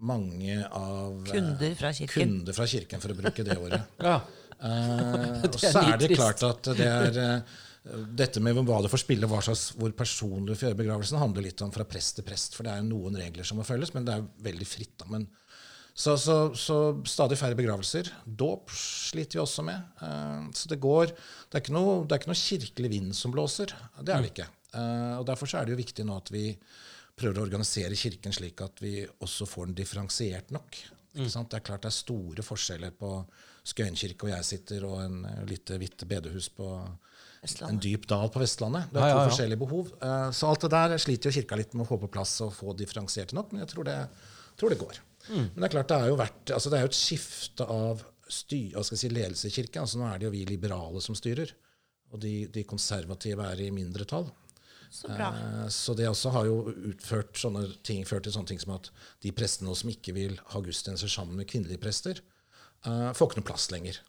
[0.00, 2.14] mange av eh, Kunder fra kirken.
[2.14, 3.82] kunder fra kirken, for å bruke det ordet.
[4.06, 4.20] Ja.
[4.60, 7.58] uh, og så er det klart at det er uh,
[8.16, 11.48] dette med hva du får spille, hva slags, hvor personlig du får gjøre begravelsen, handler
[11.48, 12.56] litt om fra prest til prest.
[12.56, 14.94] For det er jo noen regler som må følges, men det er veldig fritt.
[15.00, 15.26] da, men
[15.94, 16.76] så, så, så
[17.08, 18.08] stadig færre begravelser.
[18.24, 19.82] Dåp sliter vi også med.
[20.00, 23.34] Uh, så det går Det er ikke noe, det er ikke noe kirkelig vind som
[23.34, 23.74] blåser.
[24.00, 24.48] Det er det ikke.
[24.74, 26.46] Uh, og Derfor så er det jo viktig nå at vi
[27.20, 30.78] prøver å organisere Kirken slik at vi også får den differensiert nok.
[31.10, 31.50] Ikke sant?
[31.50, 33.12] Det er klart det er store forskjeller på
[33.66, 36.70] Skøyen kirke og jeg sitter, og en lite hvitt bedehus på
[37.42, 37.74] Vestlandet.
[37.74, 38.88] en dyp dal på Vestlandet.
[38.88, 39.28] Det er to ja, ja.
[39.28, 39.92] forskjellige behov.
[40.00, 42.54] Uh, Så alt det der sliter jo kirka litt med å få på plass og
[42.56, 43.98] få differensiert nok, men jeg tror det,
[44.60, 45.02] tror det går.
[45.30, 48.04] Men det er klart det er jo vært, altså det er jo et skifte av
[48.30, 49.82] styr, si, ledelse i kirken.
[49.84, 51.52] Altså nå er det jo vi liberale som styrer,
[52.12, 54.28] og de, de konservative er i mindretall.
[54.90, 55.28] Så bra.
[55.38, 56.56] Eh, Så det også har jo
[56.90, 58.90] utført sånne ting, ført til sånne ting som at
[59.22, 62.18] de prestene som ikke vil ha gudstjenester sammen med kvinnelige prester,
[62.86, 64.00] eh, får ikke noe plass lenger.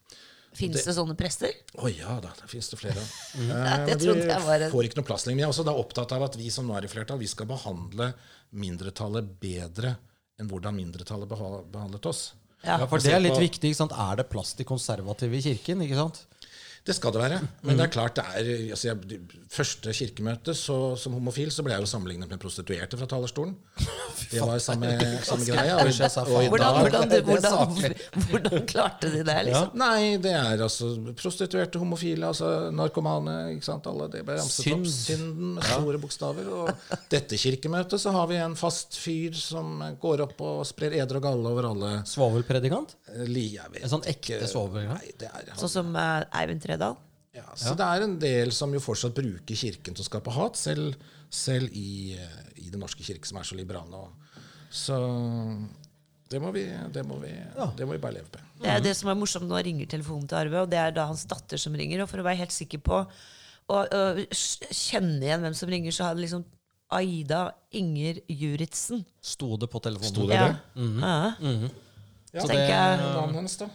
[0.58, 1.54] Fins det sånne prester?
[1.80, 3.12] Å ja da, det finnes det flere av.
[3.48, 5.38] Ja, Eh, det de jeg var en- får ikke noe plass lenger.
[5.38, 7.30] Men jeg er også da opptatt av at vi som nå er i flertall, vi
[7.32, 8.10] skal behandle
[8.52, 9.94] mindretallet bedre
[10.42, 12.34] enn hvordan mindretallet beha- behandlet oss.
[12.66, 12.76] Ja.
[12.86, 13.72] For det er litt viktig.
[13.72, 13.94] ikke sant?
[13.98, 15.82] Er det plass til konservative i kirken?
[15.86, 16.26] ikke sant?
[16.82, 17.38] Det skal det være.
[17.62, 19.20] Men det er klart det er altså jeg,
[19.52, 23.54] Første kirkemøte så, som homofil så ble jeg jo sammenlignet med prostituerte fra talerstolen.
[24.32, 24.88] Det var samme,
[25.28, 25.76] samme greia.
[25.82, 26.48] Og, og i.
[26.48, 27.96] Hvordan, dag hvordan, hvordan,
[28.30, 29.74] hvordan klarte de det, liksom?
[29.82, 33.36] Nei, det er altså prostituerte, homofile, altså narkomane.
[33.58, 34.88] ikke sant, alle, Det ble ramset Synd.
[34.88, 34.94] opp.
[34.94, 36.48] Synden med store bokstaver.
[36.62, 41.20] Og dette kirkemøtet så har vi en fast fyr som går opp og sprer eder
[41.20, 41.92] og galle over alle.
[42.08, 42.96] Svovelpredikant?
[43.12, 45.28] eh, En sånn ekte svovelpredikant?
[45.28, 46.96] Er Sånn som uh, Eivind Tredal?
[47.36, 50.58] ja, Så det er en del som jo fortsatt bruker kirken til å skape hat,
[50.60, 50.96] selv,
[51.32, 54.08] selv i, eh, i Den norske kirke, som er så liberal nå.
[54.72, 54.98] så
[56.32, 56.62] det må, vi,
[56.96, 57.32] det, må vi,
[57.76, 58.44] det må vi bare leve med.
[58.62, 61.10] Det er det som er morsomt nå ringer telefonen til Arve, og det er da
[61.10, 62.06] hans datter som ringer.
[62.06, 63.02] Og for å være helt sikker på
[63.68, 63.80] å
[64.32, 66.46] kjenne igjen hvem som ringer, så hadde liksom
[66.96, 67.42] Aida
[67.76, 69.04] Inger Juritzen.
[69.24, 70.14] Sto det på telefonen?
[70.14, 70.48] Sto det Ja.
[70.48, 70.88] det?
[71.04, 71.36] Ja.
[72.32, 73.68] Ja, Så det er Navnet hennes, da?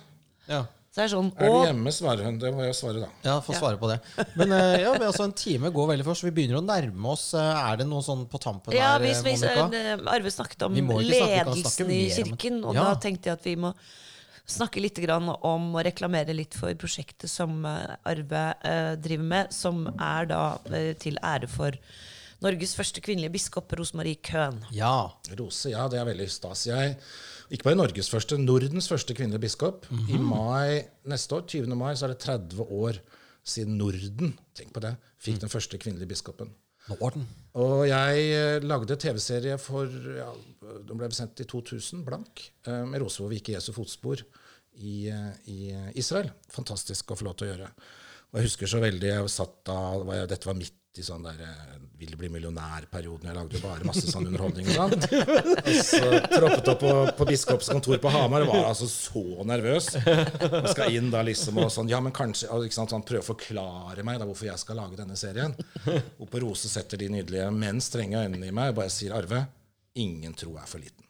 [0.49, 0.63] Ja.
[0.97, 2.39] Så er sånn Er du hjemme, svarer hun.
[2.41, 3.09] Det må jeg svare, da.
[3.27, 3.99] Ja, få svare på det.
[4.33, 7.11] Men eh, ja, men altså, en time går veldig fort, så vi begynner å nærme
[7.13, 7.27] oss.
[7.37, 9.93] Eh, Er det noe sånn på tampen ja, her, hvis, eh, hvis Monica?
[10.15, 12.87] Arve snakket om snakke- ledelsen i kirken, og Ja.
[12.89, 13.75] da tenkte jeg at vi må
[14.49, 18.47] snakke litt grann om å reklamere litt for prosjektet som Arve
[19.03, 20.43] driver med, som er da
[20.97, 21.73] til ære for
[22.45, 24.59] Norges første kvinnelige biskop, Rosemarie Køhn.
[24.77, 25.09] Ja.
[25.39, 26.67] Rose, ja, det er veldig stas.
[26.69, 26.99] Jeg,
[27.49, 29.89] ikke bare Norges første, Nordens første kvinnelige biskop.
[30.13, 31.73] I mai neste år, 20.
[31.79, 33.01] mai, så er det 30 år
[33.47, 36.53] siden Norden tenk på det, fikk den første kvinnelige biskopen.
[36.91, 37.25] Norden.
[37.59, 40.29] Og jeg eh, lagde TV-serie for ja,
[40.87, 44.23] Den ble sendt i 2000, blank, eh, med Rose hvor vi gikk i Jesu fotspor
[44.79, 45.59] i, eh, i
[45.99, 46.31] Israel.
[46.55, 47.71] Fantastisk å få lov til å gjøre.
[48.31, 51.25] Og jeg husker så veldig jeg satt da, var jeg, Dette var midt i sånn
[51.27, 51.41] der
[51.97, 53.25] 'Vil du bli millionær-perioden.
[53.31, 54.67] Jeg lagde bare masse sånn underholdning.
[54.69, 54.93] og sånn.
[55.67, 59.89] Og så troppet opp på, på biskops kontor på Hamar og var altså så nervøs.
[59.97, 63.31] Og skal inn da liksom og sånn Ja, men kanskje og sant, sånn, Prøve å
[63.31, 65.57] forklare meg da hvorfor jeg skal lage denne serien.
[66.21, 69.47] På Rose setter de nydelige, men strenge øynene i meg og bare sier Arve,
[69.97, 71.07] ingen tro er for liten.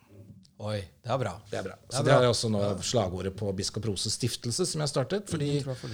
[0.57, 1.35] Oi, det er bra.
[1.51, 1.75] Det er bra.
[1.83, 5.27] Det er Så det er også nå slagordet på Biskop Roses stiftelse, som jeg startet.
[5.29, 5.91] fordi for.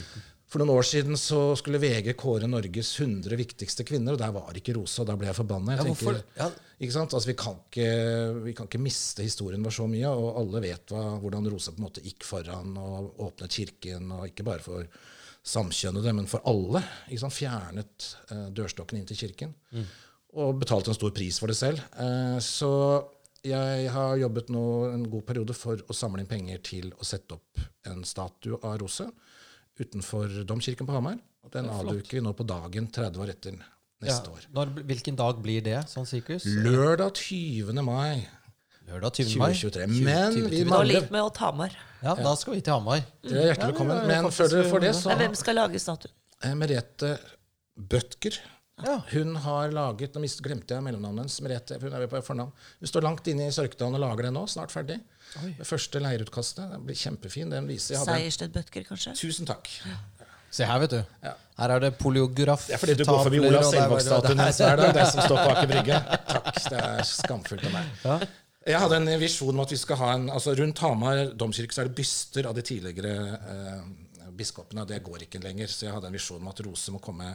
[0.53, 4.53] For noen år siden så skulle VG kåre Norges 100 viktigste kvinner, og der var
[4.59, 5.05] ikke Rosa.
[5.09, 5.73] da ble jeg forbanna.
[5.79, 6.19] Jeg Ja, tenker?
[6.37, 6.49] Ja.
[6.85, 7.15] ikke sant?
[7.17, 7.89] Altså, vi, kan ikke,
[8.45, 11.81] vi kan ikke miste historien vår så mye, og alle vet hva, hvordan Rosa på
[11.81, 14.85] en måte gikk foran og åpnet kirken, og ikke bare for
[15.43, 16.83] samkjønnede, men for alle.
[17.09, 17.35] Ikke sant?
[17.35, 19.57] Fjernet eh, dørstokken inn til kirken,
[20.37, 21.81] og betalte en stor pris for det selv.
[21.97, 22.71] Eh, så
[23.43, 27.35] jeg har jobbet nå en god periode for å samle inn penger til å sette
[27.41, 29.09] opp en statue av Rose
[29.81, 31.19] utenfor Domkirken på Hamar.
[31.53, 33.57] Den avduker vi nå på dagen 30 år etter
[34.03, 34.33] neste Ja.
[34.33, 34.47] år.
[34.53, 36.45] Når, hvilken dag blir det, sånn sirkus?
[36.45, 37.83] Lørdag 20.
[37.83, 38.27] mai
[38.87, 39.39] Lørdag 20.
[39.39, 39.53] mai.
[39.55, 39.87] 2023.
[40.05, 40.63] Men vi 2023.
[40.63, 41.71] Og mangler litt med å ta Hamar.
[42.03, 43.05] Ja, da skal vi til Hamar.
[43.23, 44.07] Dere er hjertelig velkommen.
[44.07, 46.13] Men før dere får det, så hvem skal lage statuen?
[46.43, 47.19] Eh, Merete
[47.79, 48.39] Bødker.
[48.83, 48.97] Ja.
[49.13, 51.39] Hun har laget Nå glemte jeg mellomnavnet hennes.
[51.45, 52.53] Merete, hun er på fornavn.
[52.81, 54.45] Hun står langt inne i Sørkedalen og lager den nå.
[54.51, 54.99] Snart ferdig.
[55.59, 56.67] Det første leirutkastet.
[56.75, 57.53] Den blir kjempefin.
[57.53, 59.15] Den viser jeg hadde Bødker, kanskje?
[59.19, 59.71] Tusen takk.
[60.53, 61.01] Se her, vet du.
[61.25, 61.33] Ja.
[61.63, 62.67] Her er det poliograf.
[62.69, 64.93] Det er fordi du går forbi Olav er Selvåg-statuen hennes hver dag.
[64.99, 66.01] Det som står på Aker Brygge.
[66.29, 66.51] Takk.
[66.67, 67.91] Det er skamfullt av meg.
[68.05, 68.17] Ja.
[68.73, 71.83] Jeg hadde en visjon om at vi skal ha en altså Rundt Hamar domkirke så
[71.83, 73.81] er det byster av de tidligere eh,
[74.39, 74.85] biskopene.
[74.87, 75.73] Det går ikke lenger.
[75.73, 77.33] Så jeg hadde en visjon om at Rose må komme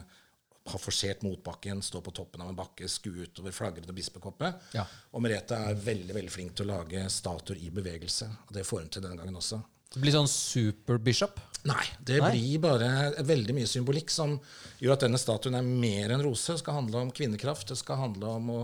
[0.72, 4.52] ha forsert motbakken, stå på toppen av en bakke, skue utover flagrende bispekoppe.
[4.76, 4.84] Ja.
[5.14, 8.28] Og Merete er veldig veldig flink til å lage statuer i bevegelse.
[8.48, 9.60] Og det får hun til denne gangen også.
[9.88, 11.38] Det blir sånn superbishop.
[11.68, 12.30] Nei, det Nei?
[12.34, 12.88] blir bare
[13.24, 14.36] veldig mye symbolikk som
[14.82, 16.52] gjør at denne statuen er mer enn rose.
[16.52, 18.58] Det skal handle om kvinnekraft, det skal handle om å,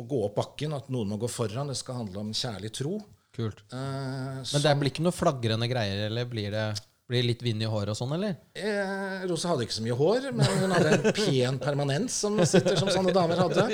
[0.00, 1.68] å gå opp bakken, at noen må gå foran.
[1.70, 2.96] Det skal handle om kjærlig tro.
[3.36, 3.60] Kult.
[3.68, 6.66] Eh, Men det blir ikke noe flagrende greier, eller blir det
[7.08, 8.36] blir litt vind i håret og sånn, eller?
[8.58, 12.76] eh, Rose hadde ikke så mye hår, men hun hadde en pen permanens som sitter
[12.80, 13.66] som sånne damer hadde.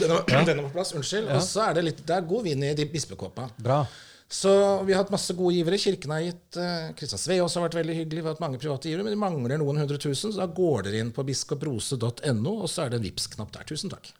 [0.00, 1.28] Den var- på plass, unnskyld.
[1.34, 3.50] Og så er det litt, det er god vind i de bispekåpa.
[3.60, 3.82] Bra.
[4.28, 5.78] Så vi har hatt masse gode givere.
[5.80, 8.20] Kirken har gitt Kristian Kristian også har vært veldig hyggelig.
[8.20, 10.32] Vi har hatt mange private givere, men det mangler noen hundre tusen.
[10.32, 13.64] Så da går dere inn på biskoprose.no, og så er det en Vipps-knapp der.
[13.68, 14.10] Tusen takk.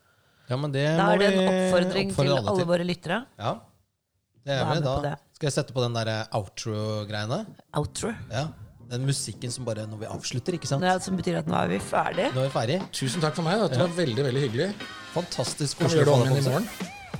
[0.48, 3.18] Ja, men det Da må er det en oppfordring til oppfordre alle våre lyttere.
[3.38, 3.52] Ja.
[4.48, 5.16] Det er vi da.
[5.38, 7.44] Skal jeg sette på den der outro-greiene?
[7.78, 8.08] Outro.
[8.32, 8.48] Ja.
[8.90, 10.82] Den musikken som bare når vi avslutter, ikke sant?
[10.82, 12.32] Er, som betyr at nå er vi ferdige.
[12.34, 12.78] Nå er vi ferdig.
[12.96, 13.60] Tusen takk for meg.
[13.62, 14.68] Dette var veldig veldig hyggelig.
[15.14, 16.68] Fantastisk Kan vi gjøre det om igjen i morgen?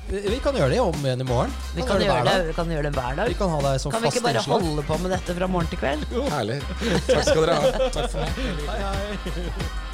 [0.08, 1.54] Vi vi kan gjøre det om igjen i morgen.
[1.76, 3.34] Vi Kan kan, gjøre det, vi kan gjøre det hver Vi dag.
[3.38, 4.66] kan ha deg som Kan vi ikke bare innslag.
[4.66, 6.06] holde på med dette fra morgen til kveld?
[6.18, 6.24] Jo.
[6.34, 6.58] Herlig.
[7.06, 7.90] Takk skal dere ha.
[8.00, 8.32] Takk for meg.
[8.66, 9.84] Hei, hei.